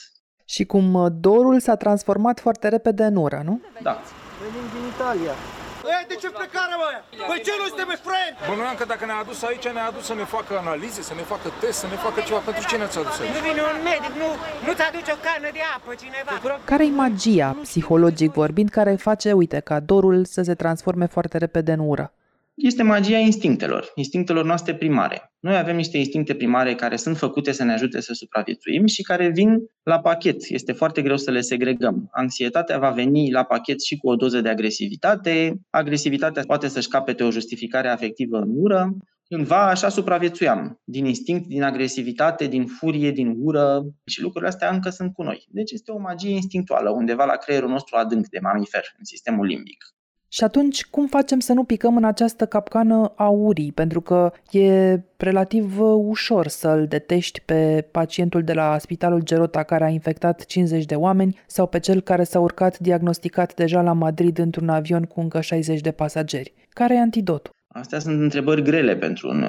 Și 0.45 0.65
cum 0.65 0.93
uh, 0.93 1.11
dorul 1.19 1.59
s-a 1.59 1.75
transformat 1.75 2.39
foarte 2.39 2.67
repede 2.67 3.03
în 3.03 3.15
ură, 3.15 3.41
nu? 3.45 3.61
Da. 3.81 4.01
Venim 4.41 4.65
din 4.73 4.89
Italia. 4.95 5.62
Ei, 5.95 6.03
de 6.11 6.15
ce 6.21 6.29
plecare, 6.39 6.73
mă? 6.81 6.89
Păi 7.29 7.39
ce 7.45 7.53
nu 7.59 7.65
suntem 7.71 7.89
friend? 8.07 8.33
Bănuiam 8.49 8.75
că 8.81 8.85
dacă 8.93 9.03
ne-a 9.05 9.19
adus 9.23 9.39
aici, 9.49 9.67
ne-a 9.77 9.87
adus 9.91 10.03
să 10.11 10.15
ne 10.21 10.25
facă 10.35 10.51
analize, 10.63 11.01
să 11.09 11.13
ne 11.19 11.25
facă 11.33 11.47
test, 11.61 11.77
să 11.83 11.87
ne 11.93 11.97
facă 12.05 12.19
ceva. 12.27 12.39
Pentru 12.49 12.63
ce 12.69 12.75
ne-ați 12.77 12.97
adus 13.01 13.15
aici? 13.19 13.33
Nu 13.37 13.41
vine 13.47 13.61
un 13.71 13.79
medic, 13.91 14.13
nu, 14.21 14.29
nu-ți 14.65 14.83
aduce 14.89 15.11
o 15.17 15.19
cană 15.25 15.49
de 15.57 15.63
apă 15.75 15.91
cineva. 16.03 16.31
Care 16.71 16.83
e 16.85 16.99
magia, 17.05 17.49
psihologic 17.67 18.31
vorbind, 18.41 18.69
care 18.77 18.91
face, 19.09 19.29
uite, 19.41 19.59
ca 19.69 19.77
dorul 19.91 20.17
să 20.35 20.41
se 20.47 20.55
transforme 20.61 21.05
foarte 21.15 21.37
repede 21.37 21.71
în 21.77 21.83
ură? 21.93 22.05
Este 22.55 22.83
magia 22.83 23.17
instinctelor, 23.17 23.91
instinctelor 23.95 24.45
noastre 24.45 24.75
primare. 24.75 25.33
Noi 25.39 25.57
avem 25.57 25.75
niște 25.75 25.97
instincte 25.97 26.35
primare 26.35 26.75
care 26.75 26.95
sunt 26.95 27.17
făcute 27.17 27.51
să 27.51 27.63
ne 27.63 27.73
ajute 27.73 28.01
să 28.01 28.13
supraviețuim 28.13 28.85
și 28.85 29.01
care 29.01 29.29
vin 29.29 29.57
la 29.83 29.99
pachet. 29.99 30.35
Este 30.47 30.71
foarte 30.71 31.01
greu 31.01 31.17
să 31.17 31.31
le 31.31 31.41
segregăm. 31.41 32.09
Anxietatea 32.11 32.77
va 32.77 32.89
veni 32.89 33.31
la 33.31 33.43
pachet 33.43 33.81
și 33.81 33.97
cu 33.97 34.09
o 34.09 34.15
doză 34.15 34.41
de 34.41 34.49
agresivitate. 34.49 35.59
Agresivitatea 35.69 36.43
poate 36.47 36.67
să-și 36.67 36.87
capete 36.87 37.23
o 37.23 37.31
justificare 37.31 37.87
afectivă 37.87 38.37
în 38.37 38.49
ură. 38.55 38.95
Cândva 39.27 39.69
așa 39.69 39.89
supraviețuiam, 39.89 40.81
din 40.83 41.05
instinct, 41.05 41.47
din 41.47 41.63
agresivitate, 41.63 42.47
din 42.47 42.65
furie, 42.65 43.11
din 43.11 43.33
ură 43.37 43.85
și 44.05 44.21
lucrurile 44.21 44.49
astea 44.49 44.69
încă 44.69 44.89
sunt 44.89 45.13
cu 45.13 45.23
noi. 45.23 45.45
Deci 45.49 45.71
este 45.71 45.91
o 45.91 45.99
magie 45.99 46.35
instinctuală, 46.35 46.89
undeva 46.89 47.25
la 47.25 47.35
creierul 47.35 47.69
nostru 47.69 47.95
adânc 47.95 48.27
de 48.27 48.39
mamifer, 48.39 48.83
în 48.97 49.05
sistemul 49.05 49.45
limbic. 49.45 49.85
Și 50.33 50.43
atunci, 50.43 50.85
cum 50.85 51.07
facem 51.07 51.39
să 51.39 51.53
nu 51.53 51.63
picăm 51.63 51.97
în 51.97 52.03
această 52.03 52.45
capcană 52.45 53.13
a 53.15 53.27
urii? 53.27 53.71
Pentru 53.71 54.01
că 54.01 54.31
e 54.51 54.99
relativ 55.17 55.79
uh, 55.79 56.03
ușor 56.05 56.47
să-l 56.47 56.85
detești 56.87 57.41
pe 57.41 57.87
pacientul 57.91 58.43
de 58.43 58.53
la 58.53 58.77
Spitalul 58.77 59.21
Gerota 59.23 59.63
care 59.63 59.83
a 59.83 59.87
infectat 59.87 60.45
50 60.45 60.85
de 60.85 60.95
oameni 60.95 61.39
sau 61.47 61.67
pe 61.67 61.79
cel 61.79 62.01
care 62.01 62.23
s-a 62.23 62.39
urcat 62.39 62.79
diagnosticat 62.79 63.53
deja 63.53 63.81
la 63.81 63.93
Madrid 63.93 64.37
într-un 64.37 64.69
avion 64.69 65.03
cu 65.03 65.19
încă 65.19 65.41
60 65.41 65.81
de 65.81 65.91
pasageri. 65.91 66.53
Care 66.69 66.95
e 66.95 66.99
antidotul? 66.99 67.53
Astea 67.67 67.99
sunt 67.99 68.21
întrebări 68.21 68.61
grele 68.61 68.95
pentru 68.95 69.29
un, 69.29 69.45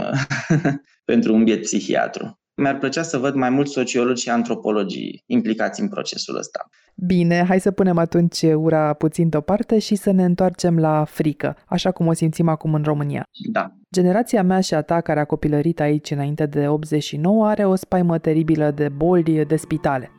pentru 1.10 1.34
un 1.34 1.44
biet 1.44 1.60
psihiatru. 1.60 2.38
Mi-ar 2.56 2.78
plăcea 2.78 3.02
să 3.02 3.18
văd 3.18 3.34
mai 3.34 3.50
mulți 3.50 3.72
sociologi 3.72 4.22
și 4.22 4.30
antropologii 4.30 5.22
implicați 5.26 5.80
în 5.80 5.88
procesul 5.88 6.36
ăsta. 6.36 6.68
Bine, 6.94 7.44
hai 7.48 7.60
să 7.60 7.70
punem 7.70 7.98
atunci 7.98 8.42
ura 8.42 8.92
puțin 8.92 9.28
deoparte 9.28 9.78
și 9.78 9.94
să 9.94 10.10
ne 10.10 10.24
întoarcem 10.24 10.78
la 10.78 11.04
frică, 11.04 11.56
așa 11.66 11.90
cum 11.90 12.06
o 12.06 12.12
simțim 12.12 12.48
acum 12.48 12.74
în 12.74 12.82
România. 12.82 13.24
Da. 13.52 13.70
Generația 13.92 14.42
mea 14.42 14.60
și 14.60 14.74
a 14.74 14.82
ta, 14.82 15.00
care 15.00 15.20
a 15.20 15.24
copilărit 15.24 15.80
aici 15.80 16.10
înainte 16.10 16.46
de 16.46 16.68
89, 16.68 17.46
are 17.46 17.64
o 17.64 17.74
spaimă 17.74 18.18
teribilă 18.18 18.70
de 18.70 18.88
boli, 18.88 19.44
de 19.44 19.56
spitale. 19.56 20.10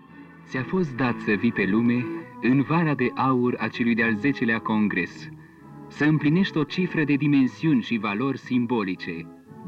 Ți-a 0.49 0.65
fost 0.69 0.95
dat 0.95 1.15
să 1.25 1.31
vii 1.39 1.51
pe 1.51 1.67
lume 1.71 2.05
în 2.41 2.61
vara 2.61 2.93
de 2.95 3.07
aur 3.15 3.55
a 3.59 3.67
celui 3.67 3.95
de-al 3.95 4.17
10-lea 4.17 4.61
congres, 4.63 5.11
să 5.89 6.03
împlinești 6.03 6.57
o 6.57 6.63
cifră 6.63 7.03
de 7.03 7.13
dimensiuni 7.13 7.81
și 7.81 7.97
valori 7.97 8.37
simbolice, 8.37 9.27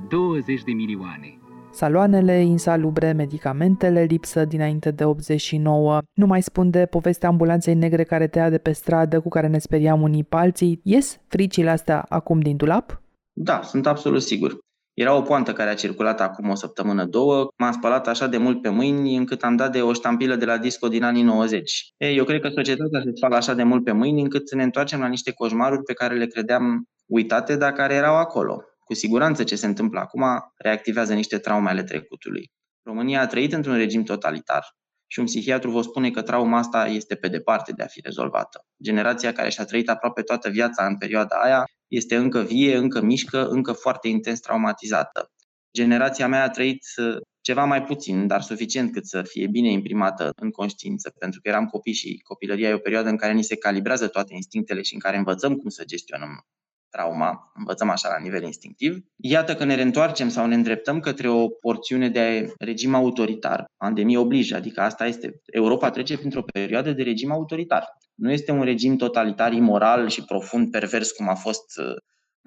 20 0.10 0.64
de 0.64 0.72
milioane 0.72 1.38
saloanele 1.78 2.42
insalubre, 2.42 3.12
medicamentele, 3.12 4.02
lipsă 4.04 4.46
dinainte 4.46 4.92
de 4.92 5.04
89, 5.04 6.02
nu 6.14 6.26
mai 6.26 6.42
spun 6.42 6.70
de 6.70 6.86
povestea 6.86 7.30
ambulanței 7.30 7.74
negre 7.74 8.04
care 8.04 8.28
tăia 8.28 8.50
de 8.50 8.58
pe 8.58 8.72
stradă, 8.72 9.20
cu 9.20 9.30
care 9.30 9.48
ne 9.48 9.58
speriam 9.58 10.02
unii 10.02 10.24
pe 10.24 10.36
alții. 10.36 10.80
Ies 10.84 11.20
fricile 11.28 11.70
astea 11.70 12.06
acum 12.10 12.40
din 12.40 12.58
dulap? 12.58 13.02
Da, 13.34 13.62
sunt 13.64 13.88
absolut 13.88 14.22
sigur. 14.22 14.58
Era 14.94 15.16
o 15.16 15.22
poantă 15.22 15.54
care 15.54 15.70
a 15.70 15.74
circulat 15.74 16.22
acum 16.22 16.50
o 16.50 16.56
săptămână, 16.56 17.06
două. 17.06 17.48
M-am 17.58 17.72
spălat 17.72 18.08
așa 18.08 18.28
de 18.28 18.38
mult 18.38 18.62
pe 18.62 18.70
mâini 18.70 19.16
încât 19.16 19.44
am 19.44 19.56
dat 19.56 19.72
de 19.72 19.82
o 19.82 19.94
ștampilă 19.94 20.36
de 20.36 20.46
la 20.46 20.58
disco 20.58 20.88
din 20.88 21.04
anii 21.04 21.24
90. 21.24 21.94
Ei, 21.98 22.18
eu 22.18 22.24
cred 22.24 22.42
că 22.42 22.50
societatea 22.50 23.02
se 23.04 23.12
spală 23.14 23.36
așa 23.36 23.54
de 23.54 23.64
mult 23.64 23.84
pe 23.84 23.92
mâini 23.92 24.22
încât 24.22 24.54
ne 24.54 24.64
întoarcem 24.64 25.00
la 25.00 25.08
niște 25.08 25.32
coșmaruri 25.32 25.84
pe 25.84 25.94
care 25.94 26.16
le 26.16 26.26
credeam 26.26 26.84
uitate, 27.06 27.56
dar 27.56 27.72
care 27.72 27.94
erau 27.94 28.16
acolo. 28.16 28.62
Cu 28.88 28.94
siguranță 28.94 29.44
ce 29.44 29.56
se 29.56 29.66
întâmplă 29.66 30.00
acum 30.00 30.24
reactivează 30.58 31.14
niște 31.14 31.38
traume 31.38 31.70
ale 31.70 31.84
trecutului. 31.84 32.52
România 32.84 33.22
a 33.22 33.28
trăit 33.28 33.54
într-un 33.54 33.76
regim 33.76 34.04
totalitar 34.04 34.66
și 35.08 35.20
un 35.20 35.26
psihiatru 35.26 35.72
vă 35.72 35.82
spune 35.82 36.12
că 36.12 36.22
trauma 36.22 36.58
asta 36.58 36.88
este 36.88 37.16
pe 37.16 37.28
departe 37.28 37.72
de 37.72 37.84
a 37.84 37.88
fi 37.88 38.02
rezolvată. 38.02 38.66
Generația 38.84 39.34
care 39.34 39.50
și-a 39.50 39.66
trăit 39.66 39.90
aproape 39.90 40.22
toată 40.22 40.50
viața 40.50 40.86
în 40.86 40.98
perioada 40.98 41.36
aia 41.36 41.64
este 41.88 42.16
încă 42.16 42.42
vie, 42.42 42.78
încă 42.78 43.02
mișcă, 43.02 43.48
încă 43.48 43.72
foarte 43.72 44.08
intens 44.08 44.40
traumatizată. 44.40 45.32
Generația 45.74 46.28
mea 46.28 46.44
a 46.44 46.50
trăit 46.50 46.86
uh, 46.98 47.18
ceva 47.42 47.66
mai 47.66 47.84
puțin, 47.84 48.28
dar 48.28 48.42
suficient 48.42 48.92
cât 48.92 49.06
să 49.06 49.22
fie 49.22 49.48
bine 49.48 49.72
imprimată 49.72 50.32
în 50.36 50.50
conștiință, 50.50 51.14
pentru 51.20 51.42
că 51.42 51.50
eram 51.50 51.66
copii 51.66 51.94
și 51.94 52.20
copilăria 52.24 52.70
e 52.70 52.74
o 52.74 52.78
perioadă 52.78 53.10
în 53.10 53.18
care 53.18 53.34
ni 53.34 53.44
se 53.44 53.58
calibrează 53.58 54.08
toate 54.08 54.34
instinctele 54.34 54.82
și 54.82 54.94
în 54.94 55.00
care 55.00 55.18
învățăm 55.18 55.56
cum 55.56 55.70
să 55.70 55.84
gestionăm 55.86 56.46
trauma, 56.90 57.52
învățăm 57.56 57.90
așa 57.90 58.10
la 58.10 58.20
nivel 58.24 58.44
instinctiv. 58.44 58.98
Iată 59.16 59.56
că 59.56 59.64
ne 59.64 59.76
reîntoarcem 59.76 60.30
sau 60.30 60.46
ne 60.46 60.56
îndreptăm 60.56 61.00
către 61.00 61.30
o 61.30 61.48
porțiune 61.48 62.10
de 62.10 62.54
regim 62.58 62.94
autoritar. 62.94 63.66
Pandemie 63.78 64.18
oblige, 64.18 64.56
adică 64.56 64.82
asta 64.82 65.06
este. 65.06 65.42
Europa 65.46 65.90
trece 65.90 66.18
printr-o 66.18 66.44
perioadă 66.54 66.92
de 66.92 67.04
regim 67.04 67.32
autoritar. 67.32 67.88
Nu 68.16 68.32
este 68.32 68.52
un 68.52 68.64
regim 68.64 68.96
totalitar, 68.96 69.54
imoral 69.54 70.10
și 70.10 70.24
profund 70.24 70.72
pervers 70.72 71.12
cum 71.12 71.30
a 71.30 71.36
fost 71.36 71.78
uh, 71.78 71.96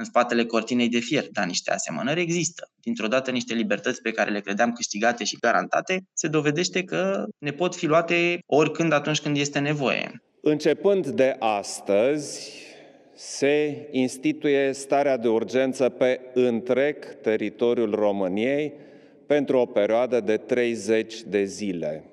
în 0.00 0.06
spatele 0.06 0.44
cortinei 0.44 0.88
de 0.88 0.98
fier, 0.98 1.24
dar 1.30 1.46
niște 1.46 1.70
asemănări 1.72 2.20
există. 2.20 2.70
Dintr-o 2.80 3.06
dată 3.06 3.30
niște 3.30 3.54
libertăți 3.54 4.02
pe 4.02 4.10
care 4.10 4.30
le 4.30 4.40
credeam 4.40 4.72
câștigate 4.72 5.24
și 5.24 5.36
garantate, 5.40 6.02
se 6.12 6.28
dovedește 6.28 6.82
că 6.82 7.24
ne 7.38 7.50
pot 7.50 7.74
fi 7.74 7.86
luate 7.86 8.38
oricând 8.46 8.92
atunci 8.92 9.20
când 9.20 9.36
este 9.36 9.58
nevoie. 9.58 10.22
Începând 10.42 11.06
de 11.06 11.36
astăzi, 11.38 12.50
se 13.22 13.88
instituie 13.90 14.72
starea 14.72 15.16
de 15.16 15.28
urgență 15.28 15.88
pe 15.88 16.20
întreg 16.34 17.20
teritoriul 17.20 17.94
României 17.94 18.72
pentru 19.26 19.58
o 19.58 19.66
perioadă 19.66 20.20
de 20.20 20.36
30 20.36 21.22
de 21.22 21.44
zile. 21.44 22.04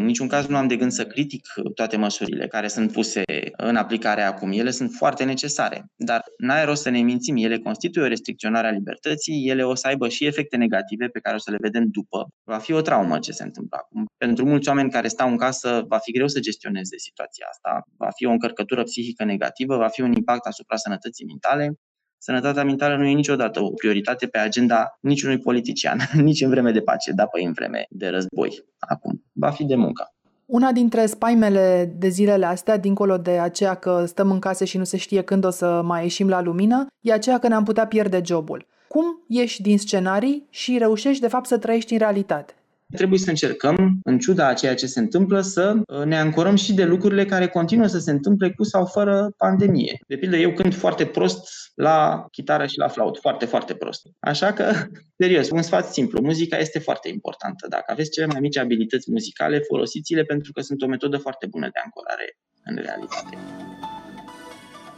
În 0.00 0.06
niciun 0.06 0.28
caz 0.28 0.46
nu 0.46 0.56
am 0.56 0.66
de 0.66 0.76
gând 0.76 0.92
să 0.92 1.06
critic 1.06 1.46
toate 1.74 1.96
măsurile 1.96 2.46
care 2.46 2.68
sunt 2.68 2.92
puse 2.92 3.22
în 3.56 3.76
aplicare 3.76 4.22
acum. 4.22 4.52
Ele 4.52 4.70
sunt 4.70 4.90
foarte 4.90 5.24
necesare, 5.24 5.84
dar 5.96 6.22
n-ai 6.38 6.64
rost 6.64 6.82
să 6.82 6.90
ne 6.90 7.00
mințim. 7.00 7.36
Ele 7.36 7.58
constituie 7.58 8.04
o 8.04 8.08
restricționare 8.08 8.66
a 8.66 8.70
libertății, 8.70 9.48
ele 9.48 9.62
o 9.62 9.74
să 9.74 9.86
aibă 9.86 10.08
și 10.08 10.26
efecte 10.26 10.56
negative 10.56 11.06
pe 11.06 11.18
care 11.20 11.36
o 11.36 11.38
să 11.38 11.50
le 11.50 11.56
vedem 11.60 11.84
după. 11.88 12.28
Va 12.44 12.58
fi 12.58 12.72
o 12.72 12.80
traumă 12.80 13.18
ce 13.18 13.32
se 13.32 13.42
întâmplă 13.42 13.76
acum. 13.80 14.04
Pentru 14.16 14.44
mulți 14.46 14.68
oameni 14.68 14.90
care 14.90 15.08
stau 15.08 15.28
în 15.28 15.36
casă, 15.36 15.84
va 15.88 15.98
fi 15.98 16.12
greu 16.12 16.28
să 16.28 16.40
gestioneze 16.40 16.96
situația 16.98 17.46
asta. 17.50 17.82
Va 17.96 18.10
fi 18.16 18.26
o 18.26 18.30
încărcătură 18.30 18.82
psihică 18.82 19.24
negativă, 19.24 19.76
va 19.76 19.88
fi 19.88 20.00
un 20.00 20.12
impact 20.12 20.46
asupra 20.46 20.76
sănătății 20.76 21.26
mentale 21.26 21.74
Sănătatea 22.22 22.64
mentală 22.64 22.96
nu 22.96 23.06
e 23.06 23.12
niciodată 23.12 23.62
o 23.62 23.70
prioritate 23.70 24.26
pe 24.26 24.38
agenda 24.38 24.98
niciunui 25.00 25.38
politician, 25.38 25.98
nici 26.28 26.40
în 26.42 26.50
vreme 26.50 26.70
de 26.70 26.80
pace, 26.80 27.12
dar 27.12 27.28
pe 27.28 27.42
în 27.42 27.52
vreme 27.52 27.86
de 27.90 28.08
război. 28.08 28.64
Acum, 28.78 29.24
va 29.32 29.50
fi 29.50 29.64
de 29.64 29.74
muncă. 29.74 30.14
Una 30.46 30.72
dintre 30.72 31.06
spaimele 31.06 31.94
de 31.98 32.08
zilele 32.08 32.46
astea, 32.46 32.76
dincolo 32.76 33.16
de 33.16 33.30
aceea 33.30 33.74
că 33.74 34.04
stăm 34.06 34.30
în 34.30 34.38
case 34.38 34.64
și 34.64 34.78
nu 34.78 34.84
se 34.84 34.96
știe 34.96 35.22
când 35.22 35.44
o 35.44 35.50
să 35.50 35.80
mai 35.84 36.02
ieșim 36.02 36.28
la 36.28 36.42
lumină, 36.42 36.86
e 37.00 37.12
aceea 37.12 37.38
că 37.38 37.48
ne-am 37.48 37.64
putea 37.64 37.86
pierde 37.86 38.20
jobul. 38.24 38.66
Cum 38.88 39.04
ieși 39.26 39.62
din 39.62 39.78
scenarii 39.78 40.46
și 40.50 40.78
reușești 40.78 41.20
de 41.20 41.28
fapt 41.28 41.46
să 41.46 41.58
trăiești 41.58 41.92
în 41.92 41.98
realitate? 41.98 42.54
Trebuie 42.96 43.18
să 43.18 43.28
încercăm, 43.28 43.98
în 44.02 44.18
ciuda 44.18 44.48
a 44.48 44.54
ceea 44.54 44.74
ce 44.74 44.86
se 44.86 45.00
întâmplă, 45.00 45.40
să 45.40 45.74
uh, 45.86 46.04
ne 46.04 46.18
ancorăm 46.18 46.56
și 46.56 46.72
de 46.74 46.84
lucrurile 46.84 47.24
care 47.24 47.48
continuă 47.48 47.86
să 47.86 47.98
se 47.98 48.10
întâmple 48.10 48.50
cu 48.50 48.62
sau 48.62 48.86
fără 48.86 49.32
pandemie. 49.36 49.98
De 50.06 50.16
pildă, 50.16 50.36
eu 50.36 50.52
cânt 50.52 50.74
foarte 50.74 51.06
prost 51.06 51.48
la 51.74 52.26
chitară 52.30 52.66
și 52.66 52.78
la 52.78 52.88
flaut, 52.88 53.18
foarte, 53.18 53.44
foarte 53.44 53.74
prost. 53.74 54.02
Așa 54.20 54.52
că, 54.52 54.72
serios, 55.20 55.50
un 55.50 55.62
sfat 55.62 55.92
simplu, 55.92 56.20
muzica 56.22 56.58
este 56.58 56.78
foarte 56.78 57.08
importantă. 57.08 57.66
Dacă 57.68 57.84
aveți 57.86 58.10
cele 58.10 58.26
mai 58.26 58.40
mici 58.40 58.58
abilități 58.58 59.10
muzicale, 59.10 59.58
folosiți-le 59.58 60.22
pentru 60.22 60.52
că 60.52 60.60
sunt 60.60 60.82
o 60.82 60.86
metodă 60.86 61.16
foarte 61.16 61.46
bună 61.46 61.68
de 61.72 61.80
ancorare 61.84 62.38
în 62.64 62.76
realitate. 62.76 63.38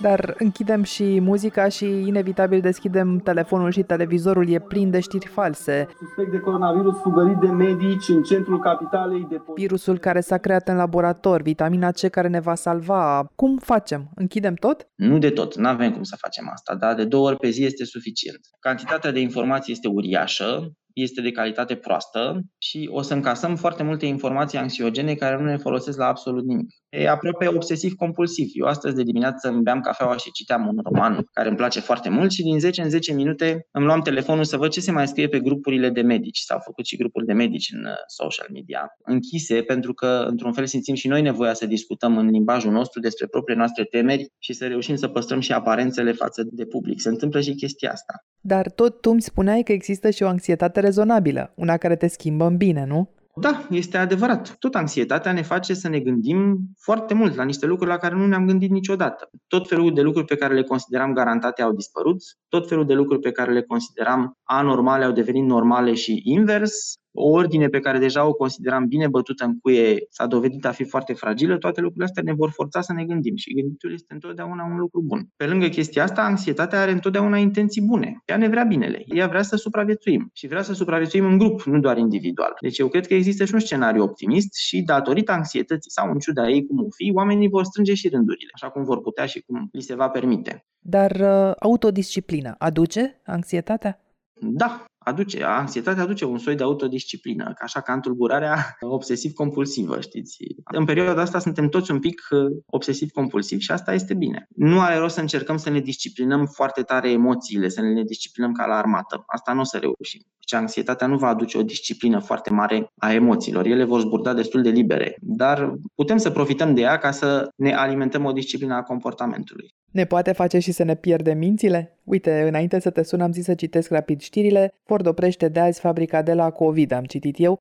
Dar 0.01 0.35
închidem 0.39 0.83
și 0.83 1.21
muzica 1.21 1.69
și 1.69 1.85
inevitabil 1.85 2.61
deschidem 2.61 3.19
telefonul 3.19 3.71
și 3.71 3.83
televizorul 3.83 4.49
e 4.49 4.59
plin 4.59 4.91
de 4.91 5.01
știri 5.01 5.27
false. 5.27 5.89
Suspect 5.99 6.31
de 6.31 6.39
coronavirus 6.39 6.97
fugărit 7.01 7.37
de 7.37 7.47
medici 7.47 8.09
în 8.09 8.23
centrul 8.23 8.61
capitalei 8.61 9.27
de 9.31 9.41
Virusul 9.55 9.99
care 9.99 10.21
s-a 10.21 10.39
creat 10.39 10.69
în 10.69 10.77
laborator, 10.77 11.43
vitamina 11.43 11.91
C 11.91 12.09
care 12.11 12.29
ne 12.29 12.41
va 12.41 12.55
salva. 12.55 13.27
Cum 13.35 13.59
facem? 13.59 14.11
Închidem 14.15 14.55
tot? 14.55 14.89
Nu 14.95 15.19
de 15.19 15.31
tot, 15.31 15.57
nu 15.57 15.69
avem 15.69 15.93
cum 15.93 16.03
să 16.03 16.17
facem 16.19 16.49
asta, 16.53 16.75
dar 16.75 16.95
de 16.95 17.05
două 17.05 17.29
ori 17.29 17.37
pe 17.37 17.49
zi 17.49 17.65
este 17.65 17.85
suficient. 17.85 18.41
Cantitatea 18.61 19.13
de 19.13 19.21
informații 19.21 19.73
este 19.73 19.89
uriașă, 19.89 20.73
este 20.95 21.21
de 21.21 21.31
calitate 21.31 21.75
proastă 21.75 22.41
și 22.59 22.89
o 22.93 23.03
să 23.03 23.15
încasăm 23.15 23.57
foarte 23.57 23.83
multe 23.83 24.07
informații 24.07 24.59
anxiogene 24.59 25.15
care 25.15 25.37
nu 25.37 25.45
ne 25.45 25.57
folosesc 25.57 25.99
la 25.99 26.07
absolut 26.07 26.45
nimic. 26.45 26.69
E 26.89 27.09
aproape 27.09 27.49
obsesiv-compulsiv. 27.49 28.47
Eu 28.53 28.67
astăzi 28.67 28.95
de 28.95 29.03
dimineață 29.03 29.49
îmi 29.49 29.63
beam 29.63 29.81
cafeaua 29.81 30.17
și 30.17 30.31
citeam 30.31 30.67
un 30.67 30.79
roman 30.85 31.29
care 31.33 31.49
îmi 31.49 31.57
place 31.57 31.81
foarte 31.81 32.09
mult 32.09 32.31
și 32.31 32.43
din 32.43 32.59
10 32.59 32.83
în 32.83 32.91
10 32.91 33.13
minute 33.13 33.67
îmi 33.71 33.85
luam 33.85 34.01
telefonul 34.01 34.45
să 34.45 34.57
văd 34.57 34.71
ce 34.71 34.81
se 34.81 34.93
mai 34.93 35.09
scrie 35.09 35.29
pe 35.29 35.41
grupurile 35.41 35.91
de 35.91 36.01
medici. 36.01 36.39
S-au 36.39 36.59
făcut 36.65 36.87
și 36.87 36.97
grupuri 36.97 37.27
de 37.27 37.33
medici 37.33 37.71
în 37.73 37.85
uh, 37.85 37.93
social 38.07 38.47
media 38.53 38.87
închise 39.05 39.63
pentru 39.63 39.93
că 39.95 40.25
într-un 40.29 40.53
fel 40.53 40.67
simțim 40.67 40.95
și 40.95 41.09
noi 41.09 41.23
nevoia 41.23 41.55
să 41.55 41.67
discutăm 41.67 42.17
în 42.17 42.27
limbajul 42.27 42.73
nostru 42.73 43.01
despre 43.01 43.27
propriile 43.27 43.61
noastre 43.61 43.85
temeri 43.85 44.27
și 44.39 44.53
să 44.53 44.67
reușim 44.67 44.97
să 44.97 45.09
păstrăm 45.09 45.41
și 45.41 45.53
aparențele 45.53 46.13
față 46.13 46.43
de 46.51 46.65
public. 46.65 47.01
Se 47.01 47.09
întâmplă 47.09 47.41
și 47.41 47.55
chestia 47.55 47.91
asta. 47.91 48.15
Dar 48.45 48.71
tot 48.71 49.01
tu 49.01 49.11
îmi 49.11 49.23
spuneai 49.23 49.63
că 49.63 49.73
există 49.73 50.11
și 50.11 50.23
o 50.23 50.27
anxietate 50.27 50.81
rezonabilă, 50.83 51.53
una 51.57 51.77
care 51.77 51.97
te 51.97 52.07
schimbă 52.07 52.45
în 52.45 52.57
bine, 52.57 52.85
nu? 52.85 53.09
Da, 53.35 53.67
este 53.71 53.97
adevărat. 53.97 54.57
Tot 54.59 54.75
anxietatea 54.75 55.33
ne 55.33 55.43
face 55.43 55.75
să 55.75 55.89
ne 55.89 56.01
gândim 56.01 56.59
foarte 56.79 57.15
mult 57.15 57.35
la 57.35 57.45
niște 57.45 57.67
lucruri 57.67 57.91
la 57.91 57.97
care 57.97 58.15
nu 58.15 58.27
ne-am 58.27 58.47
gândit 58.47 58.71
niciodată. 58.71 59.31
Tot 59.47 59.69
felul 59.69 59.95
de 59.95 60.01
lucruri 60.01 60.27
pe 60.27 60.37
care 60.37 60.55
le 60.55 60.63
consideram 60.63 61.13
garantate 61.13 61.63
au 61.63 61.73
dispărut, 61.73 62.23
tot 62.49 62.69
felul 62.69 62.87
de 62.87 62.95
lucruri 62.95 63.21
pe 63.21 63.31
care 63.31 63.53
le 63.53 63.63
consideram 63.63 64.39
anormale 64.43 65.05
au 65.05 65.13
devenit 65.13 65.45
normale 65.45 65.95
și 65.95 66.21
invers 66.25 66.95
o 67.13 67.31
ordine 67.31 67.69
pe 67.69 67.81
care 67.81 67.99
deja 67.99 68.27
o 68.27 68.33
consideram 68.33 68.87
bine 68.87 69.09
bătută 69.09 69.45
în 69.45 69.59
cuie 69.59 70.07
s-a 70.11 70.27
dovedit 70.27 70.65
a 70.65 70.73
fi 70.73 70.85
foarte 70.85 71.13
fragilă, 71.13 71.59
toate 71.59 71.81
lucrurile 71.81 72.05
astea 72.05 72.23
ne 72.23 72.33
vor 72.33 72.51
forța 72.51 72.81
să 72.81 72.93
ne 72.93 73.05
gândim 73.05 73.37
și 73.37 73.55
gânditul 73.55 73.93
este 73.93 74.13
întotdeauna 74.13 74.65
un 74.65 74.79
lucru 74.79 75.03
bun. 75.03 75.29
Pe 75.37 75.47
lângă 75.47 75.67
chestia 75.67 76.03
asta, 76.03 76.23
anxietatea 76.23 76.81
are 76.81 76.91
întotdeauna 76.91 77.37
intenții 77.37 77.83
bune. 77.83 78.23
Ea 78.27 78.37
ne 78.37 78.49
vrea 78.49 78.65
binele, 78.65 79.05
ea 79.07 79.27
vrea 79.27 79.43
să 79.43 79.57
supraviețuim 79.57 80.31
și 80.33 80.47
vrea 80.47 80.63
să 80.63 80.73
supraviețuim 80.73 81.25
în 81.25 81.39
grup, 81.39 81.63
nu 81.63 81.79
doar 81.79 81.99
individual. 81.99 82.57
Deci 82.61 82.79
eu 82.79 82.89
cred 82.89 83.07
că 83.07 83.15
există 83.15 83.45
și 83.45 83.55
un 83.55 83.61
scenariu 83.61 84.03
optimist 84.03 84.55
și 84.55 84.83
datorită 84.83 85.33
anxietății 85.33 85.91
sau 85.91 86.11
în 86.11 86.19
ciuda 86.19 86.49
ei 86.49 86.67
cum 86.67 86.79
o 86.79 86.91
fi, 86.97 87.11
oamenii 87.15 87.49
vor 87.49 87.65
strânge 87.65 87.95
și 87.95 88.09
rândurile, 88.09 88.51
așa 88.55 88.71
cum 88.71 88.85
vor 88.85 89.01
putea 89.01 89.27
și 89.27 89.41
cum 89.41 89.69
li 89.73 89.81
se 89.81 89.95
va 89.95 90.09
permite. 90.09 90.67
Dar 90.79 91.11
uh, 91.11 91.53
autodisciplina 91.59 92.55
aduce 92.59 93.21
anxietatea? 93.25 94.01
Da, 94.41 94.85
aduce, 95.05 95.45
anxietatea 95.45 96.03
aduce 96.03 96.25
un 96.25 96.39
soi 96.39 96.55
de 96.55 96.63
autodisciplină, 96.63 97.53
așa 97.61 97.81
ca 97.81 97.93
întulburarea 97.93 98.77
obsesiv-compulsivă, 98.81 100.01
știți. 100.01 100.37
În 100.73 100.85
perioada 100.85 101.21
asta 101.21 101.39
suntem 101.39 101.69
toți 101.69 101.91
un 101.91 101.99
pic 101.99 102.21
uh, 102.31 102.41
obsesiv-compulsivi 102.67 103.63
și 103.63 103.73
asta 103.73 103.95
este 103.95 104.15
bine. 104.15 104.47
Nu 104.57 104.81
are 104.81 104.97
rost 104.97 105.15
să 105.15 105.21
încercăm 105.21 105.57
să 105.57 105.71
ne 105.71 105.81
disciplinăm 105.81 106.47
foarte 106.47 106.83
tare 106.83 107.11
emoțiile, 107.11 107.69
să 107.69 107.81
ne 107.81 108.03
disciplinăm 108.03 108.53
ca 108.53 108.67
la 108.67 108.75
armată. 108.75 109.23
Asta 109.27 109.53
nu 109.53 109.61
o 109.61 109.65
să 109.65 109.79
reușim. 109.79 110.21
Deci 110.39 110.61
anxietatea 110.61 111.07
nu 111.07 111.17
va 111.17 111.29
aduce 111.29 111.59
o 111.59 111.63
disciplină 111.63 112.19
foarte 112.19 112.51
mare 112.51 112.93
a 112.97 113.13
emoțiilor. 113.13 113.67
Ele 113.67 113.85
vor 113.85 114.01
zburda 114.01 114.35
destul 114.35 114.63
de 114.63 114.71
libere, 114.71 115.17
dar 115.21 115.73
putem 115.95 116.17
să 116.17 116.31
profităm 116.31 116.75
de 116.75 116.81
ea 116.81 116.99
ca 116.99 117.11
să 117.11 117.49
ne 117.57 117.75
alimentăm 117.75 118.25
o 118.25 118.33
disciplină 118.33 118.75
a 118.75 118.83
comportamentului. 118.83 119.75
Ne 119.93 120.05
poate 120.05 120.33
face 120.33 120.59
și 120.59 120.73
să 120.73 120.83
ne 120.83 120.95
pierdem 120.95 121.39
mințile? 121.39 121.99
Uite, 122.05 122.45
înainte 122.49 122.81
să 122.81 122.91
te 122.91 123.03
sun 123.03 123.21
am 123.21 123.33
zis 123.33 123.45
să 123.45 123.55
citesc 123.55 123.91
rapid 123.91 124.21
știrile. 124.21 124.75
Ford 124.85 125.07
oprește 125.07 125.49
de 125.49 125.61
azi 125.61 125.81
fabrica 125.81 126.23
de 126.23 126.35
la 126.35 126.51
COVID, 126.51 126.93
am 126.93 127.05
citit 127.05 127.35
eu. 127.39 127.61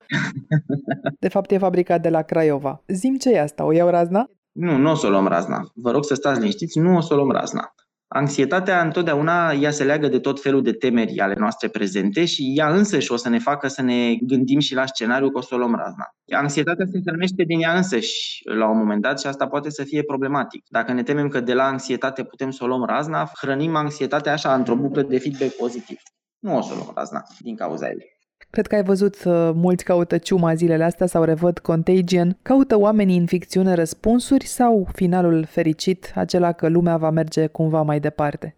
De 1.20 1.28
fapt 1.28 1.52
e 1.52 1.58
fabrica 1.58 1.98
de 1.98 2.10
la 2.10 2.22
Craiova. 2.22 2.84
Zim 2.88 3.18
ce 3.18 3.30
e 3.30 3.42
asta, 3.42 3.66
o 3.66 3.72
iau 3.72 3.90
razna? 3.90 4.30
Nu, 4.52 4.78
nu 4.78 4.92
o 4.92 4.96
să 4.96 5.08
o 5.08 5.10
luăm 5.10 5.28
razna. 5.28 5.72
Vă 5.74 5.92
rog 5.92 6.06
să 6.06 6.14
stați 6.14 6.40
liniștiți, 6.40 6.80
nu 6.80 6.96
o 6.96 7.02
să 7.02 7.14
o 7.14 7.16
luăm 7.16 7.32
razna. 7.32 7.74
Anxietatea 8.14 8.82
întotdeauna 8.82 9.52
ea 9.52 9.72
se 9.72 9.84
leagă 9.84 10.08
de 10.08 10.20
tot 10.20 10.42
felul 10.42 10.64
de 10.64 10.72
temeri 10.72 11.20
ale 11.20 11.36
noastre 11.38 11.68
prezente 11.68 12.26
și 12.26 12.54
ea 12.56 12.70
însăși 12.74 13.12
o 13.12 13.16
să 13.16 13.30
ne 13.30 13.40
facă 13.40 13.68
să 13.68 13.82
ne 13.82 14.16
gândim 14.16 14.60
și 14.60 14.74
la 14.74 14.86
scenariu 14.86 15.30
că 15.30 15.38
o 15.38 15.42
să 15.42 15.56
o 15.56 15.58
luăm 15.58 15.76
razna. 15.76 16.16
Anxietatea 16.30 16.86
se 16.92 16.98
întâlnește 16.98 17.44
din 17.44 17.62
ea 17.62 17.76
însăși 17.76 18.42
la 18.44 18.70
un 18.70 18.78
moment 18.78 19.02
dat 19.02 19.20
și 19.20 19.28
asta 19.28 19.48
poate 19.48 19.70
să 19.70 19.84
fie 19.84 20.04
problematic. 20.04 20.66
Dacă 20.70 20.94
ne 20.94 21.04
temem 21.04 21.28
că 21.28 21.40
de 21.40 21.54
la 21.54 21.64
anxietate 21.64 22.24
putem 22.24 22.52
să 22.52 22.64
o 22.64 22.68
luăm 22.68 22.86
razna, 22.86 23.32
hrănim 23.42 23.76
anxietatea 23.76 24.34
așa 24.34 24.54
într-o 24.54 24.76
buclă 24.76 25.02
de 25.02 25.20
feedback 25.20 25.56
pozitiv. 25.56 25.98
nu 26.40 26.58
o 26.58 26.62
să 26.62 26.74
luăm 26.74 26.92
razna 26.96 27.24
din 27.40 27.56
cauza 27.56 27.88
ei. 27.88 28.21
Cred 28.52 28.68
că 28.68 28.76
ai 28.76 28.84
văzut 28.84 29.24
uh, 29.24 29.52
mulți 29.54 29.84
caută 29.84 30.18
ciuma 30.18 30.54
zilele 30.54 30.84
astea 30.84 31.06
sau 31.06 31.24
revăd 31.24 31.60
Contagion. 31.60 32.38
Caută 32.42 32.80
oamenii 32.80 33.18
în 33.18 33.26
ficțiune 33.26 33.74
răspunsuri 33.74 34.46
sau 34.46 34.88
finalul 34.94 35.46
fericit, 35.46 36.12
acela 36.16 36.52
că 36.52 36.68
lumea 36.68 36.98
va 36.98 37.10
merge 37.10 37.48
cumva 37.48 37.82
mai 37.82 38.00
departe? 38.00 38.56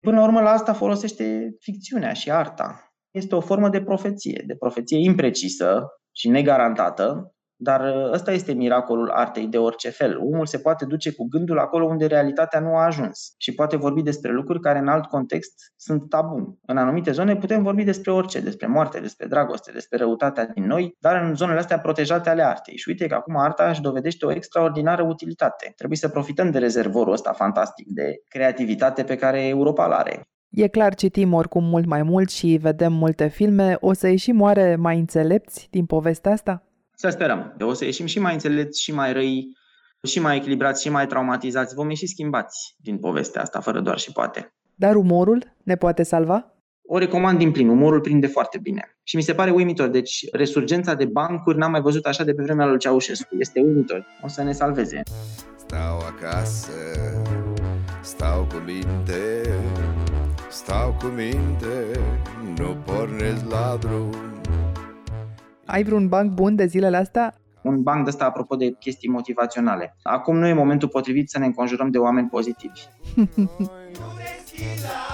Până 0.00 0.16
la 0.16 0.24
urmă, 0.24 0.40
la 0.40 0.50
asta 0.50 0.72
folosește 0.72 1.56
ficțiunea 1.60 2.12
și 2.12 2.30
arta. 2.30 2.94
Este 3.10 3.34
o 3.34 3.40
formă 3.40 3.68
de 3.68 3.82
profeție, 3.82 4.44
de 4.46 4.56
profeție 4.56 4.98
imprecisă 4.98 5.86
și 6.16 6.28
negarantată, 6.28 7.33
dar 7.64 7.80
ă, 7.80 8.10
ăsta 8.12 8.32
este 8.32 8.52
miracolul 8.52 9.10
artei 9.10 9.46
de 9.46 9.58
orice 9.58 9.90
fel. 9.90 10.18
Omul 10.18 10.46
se 10.46 10.58
poate 10.58 10.84
duce 10.84 11.12
cu 11.12 11.26
gândul 11.28 11.58
acolo 11.58 11.86
unde 11.86 12.06
realitatea 12.06 12.60
nu 12.60 12.76
a 12.76 12.84
ajuns 12.84 13.34
și 13.38 13.54
poate 13.54 13.76
vorbi 13.76 14.02
despre 14.02 14.32
lucruri 14.32 14.60
care 14.60 14.78
în 14.78 14.88
alt 14.88 15.06
context 15.06 15.72
sunt 15.76 16.08
tabu. 16.08 16.58
În 16.66 16.76
anumite 16.76 17.10
zone 17.10 17.36
putem 17.36 17.62
vorbi 17.62 17.84
despre 17.84 18.10
orice, 18.10 18.40
despre 18.40 18.66
moarte, 18.66 19.00
despre 19.00 19.26
dragoste, 19.26 19.72
despre 19.72 19.98
răutatea 19.98 20.46
din 20.46 20.66
noi, 20.66 20.96
dar 21.00 21.22
în 21.22 21.34
zonele 21.34 21.58
astea 21.58 21.78
protejate 21.78 22.30
ale 22.30 22.42
artei. 22.42 22.76
Și 22.76 22.88
uite 22.88 23.06
că 23.06 23.14
acum 23.14 23.36
arta 23.36 23.68
își 23.68 23.80
dovedește 23.80 24.26
o 24.26 24.32
extraordinară 24.32 25.02
utilitate. 25.02 25.72
Trebuie 25.76 25.98
să 25.98 26.08
profităm 26.08 26.50
de 26.50 26.58
rezervorul 26.58 27.12
ăsta 27.12 27.32
fantastic 27.32 27.86
de 27.88 28.14
creativitate 28.28 29.02
pe 29.04 29.16
care 29.16 29.46
Europa 29.46 29.86
îl 29.86 29.92
are. 29.92 30.22
E 30.50 30.68
clar, 30.68 30.94
citim 30.94 31.32
oricum 31.32 31.64
mult 31.64 31.86
mai 31.86 32.02
mult 32.02 32.30
și 32.30 32.58
vedem 32.62 32.92
multe 32.92 33.26
filme. 33.26 33.76
O 33.80 33.92
să 33.92 34.08
ieșim 34.08 34.40
oare 34.40 34.76
mai 34.76 34.98
înțelepți 34.98 35.68
din 35.70 35.86
povestea 35.86 36.32
asta? 36.32 36.62
Să 36.94 37.08
sperăm. 37.08 37.56
O 37.60 37.72
să 37.72 37.84
ieșim 37.84 38.06
și 38.06 38.18
mai 38.18 38.32
înțelepți, 38.32 38.82
și 38.82 38.92
mai 38.92 39.12
răi, 39.12 39.56
și 40.02 40.20
mai 40.20 40.36
echilibrați, 40.36 40.82
și 40.82 40.90
mai 40.90 41.06
traumatizați. 41.06 41.74
Vom 41.74 41.88
ieși 41.88 42.06
schimbați 42.06 42.76
din 42.78 42.98
povestea 42.98 43.42
asta, 43.42 43.60
fără 43.60 43.80
doar 43.80 43.98
și 43.98 44.12
poate. 44.12 44.54
Dar 44.74 44.94
umorul 44.94 45.54
ne 45.62 45.74
poate 45.74 46.02
salva? 46.02 46.48
O 46.86 46.98
recomand 46.98 47.38
din 47.38 47.52
plin, 47.52 47.68
umorul 47.68 48.00
prinde 48.00 48.26
foarte 48.26 48.58
bine. 48.58 48.96
Și 49.02 49.16
mi 49.16 49.22
se 49.22 49.34
pare 49.34 49.50
uimitor, 49.50 49.88
deci 49.88 50.24
resurgența 50.32 50.94
de 50.94 51.04
bancuri 51.04 51.58
n-am 51.58 51.70
mai 51.70 51.80
văzut 51.80 52.06
așa 52.06 52.24
de 52.24 52.34
pe 52.34 52.42
vremea 52.42 52.66
lui 52.66 52.78
Ceaușescu. 52.78 53.36
Este 53.38 53.60
uimitor, 53.60 54.06
o 54.22 54.28
să 54.28 54.42
ne 54.42 54.52
salveze. 54.52 55.02
Stau 55.56 55.98
acasă, 55.98 56.70
stau 58.02 58.44
cu 58.44 58.62
minte, 58.66 59.42
stau 60.50 60.96
cu 60.98 61.06
minte, 61.06 62.00
nu 62.58 62.76
pornesc 62.84 63.50
la 63.50 63.76
drum 63.80 64.14
ai 65.66 65.82
vreun 65.82 66.08
banc 66.08 66.32
bun 66.32 66.54
de 66.54 66.66
zilele 66.66 66.96
astea? 66.96 67.34
Un 67.62 67.82
banc 67.82 68.04
de 68.04 68.08
ăsta 68.08 68.24
apropo 68.24 68.56
de 68.56 68.70
chestii 68.70 69.08
motivaționale. 69.08 69.96
Acum 70.02 70.38
nu 70.38 70.46
e 70.46 70.52
momentul 70.52 70.88
potrivit 70.88 71.30
să 71.30 71.38
ne 71.38 71.44
înconjurăm 71.44 71.90
de 71.90 71.98
oameni 71.98 72.28
pozitivi. 72.28 72.80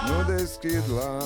nu 0.07 0.33
deschid 0.35 0.83
la 0.95 1.17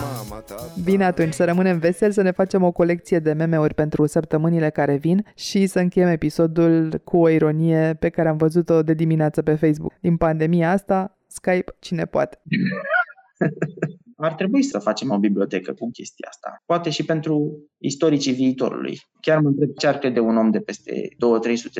mama, 0.00 0.44
Bine 0.84 1.04
atunci, 1.04 1.32
să 1.32 1.44
rămânem 1.44 1.78
veseli, 1.78 2.12
să 2.12 2.22
ne 2.22 2.30
facem 2.30 2.62
o 2.62 2.72
colecție 2.72 3.18
de 3.18 3.32
meme-uri 3.32 3.74
pentru 3.74 4.06
săptămânile 4.06 4.70
care 4.70 4.96
vin 4.96 5.26
și 5.34 5.66
să 5.66 5.78
încheiem 5.78 6.08
episodul 6.08 7.00
cu 7.04 7.16
o 7.16 7.28
ironie 7.28 7.96
pe 7.98 8.08
care 8.08 8.28
am 8.28 8.36
văzut-o 8.36 8.82
de 8.82 8.94
dimineață 8.94 9.42
pe 9.42 9.54
Facebook. 9.54 9.92
Din 10.00 10.16
pandemia 10.16 10.70
asta, 10.70 11.18
Skype 11.26 11.74
cine 11.78 12.04
poate. 12.04 12.38
ar 14.20 14.34
trebui 14.34 14.62
să 14.62 14.78
facem 14.78 15.10
o 15.10 15.18
bibliotecă 15.18 15.72
cu 15.72 15.90
chestia 15.90 16.26
asta. 16.30 16.62
Poate 16.66 16.90
și 16.90 17.04
pentru 17.04 17.64
istoricii 17.78 18.32
viitorului. 18.32 19.00
Chiar 19.20 19.38
mă 19.38 19.48
întreb 19.48 19.70
ce 19.76 19.86
ar 19.86 19.98
crede 19.98 20.20
un 20.20 20.36
om 20.36 20.50
de 20.50 20.60
peste 20.60 20.92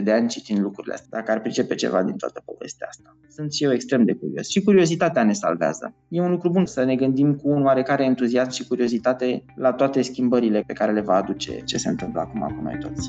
2-300 0.00 0.02
de 0.02 0.12
ani 0.12 0.28
citind 0.28 0.58
lucrurile 0.58 0.94
astea, 0.94 1.08
dacă 1.10 1.30
ar 1.30 1.40
pricepe 1.40 1.74
ceva 1.74 2.02
din 2.02 2.16
toată 2.16 2.42
povestea 2.44 2.86
asta. 2.90 3.16
Sunt 3.28 3.52
și 3.52 3.64
eu 3.64 3.72
extrem 3.72 4.04
de 4.04 4.12
curios. 4.12 4.48
Și 4.48 4.62
curiozitatea 4.62 5.24
ne 5.24 5.32
salvează. 5.32 5.94
E 6.08 6.20
un 6.20 6.30
lucru 6.30 6.50
bun 6.50 6.66
să 6.66 6.84
ne 6.84 6.96
gândim 6.96 7.34
cu 7.34 7.48
un 7.48 7.64
oarecare 7.64 8.04
entuziasm 8.04 8.50
și 8.50 8.66
curiozitate 8.66 9.44
la 9.56 9.72
toate 9.72 10.02
schimbările 10.02 10.62
pe 10.66 10.72
care 10.72 10.92
le 10.92 11.00
va 11.00 11.14
aduce 11.14 11.60
ce 11.64 11.76
se 11.76 11.88
întâmplă 11.88 12.20
acum 12.20 12.40
cu 12.56 12.62
noi 12.62 12.78
toți. 12.80 13.08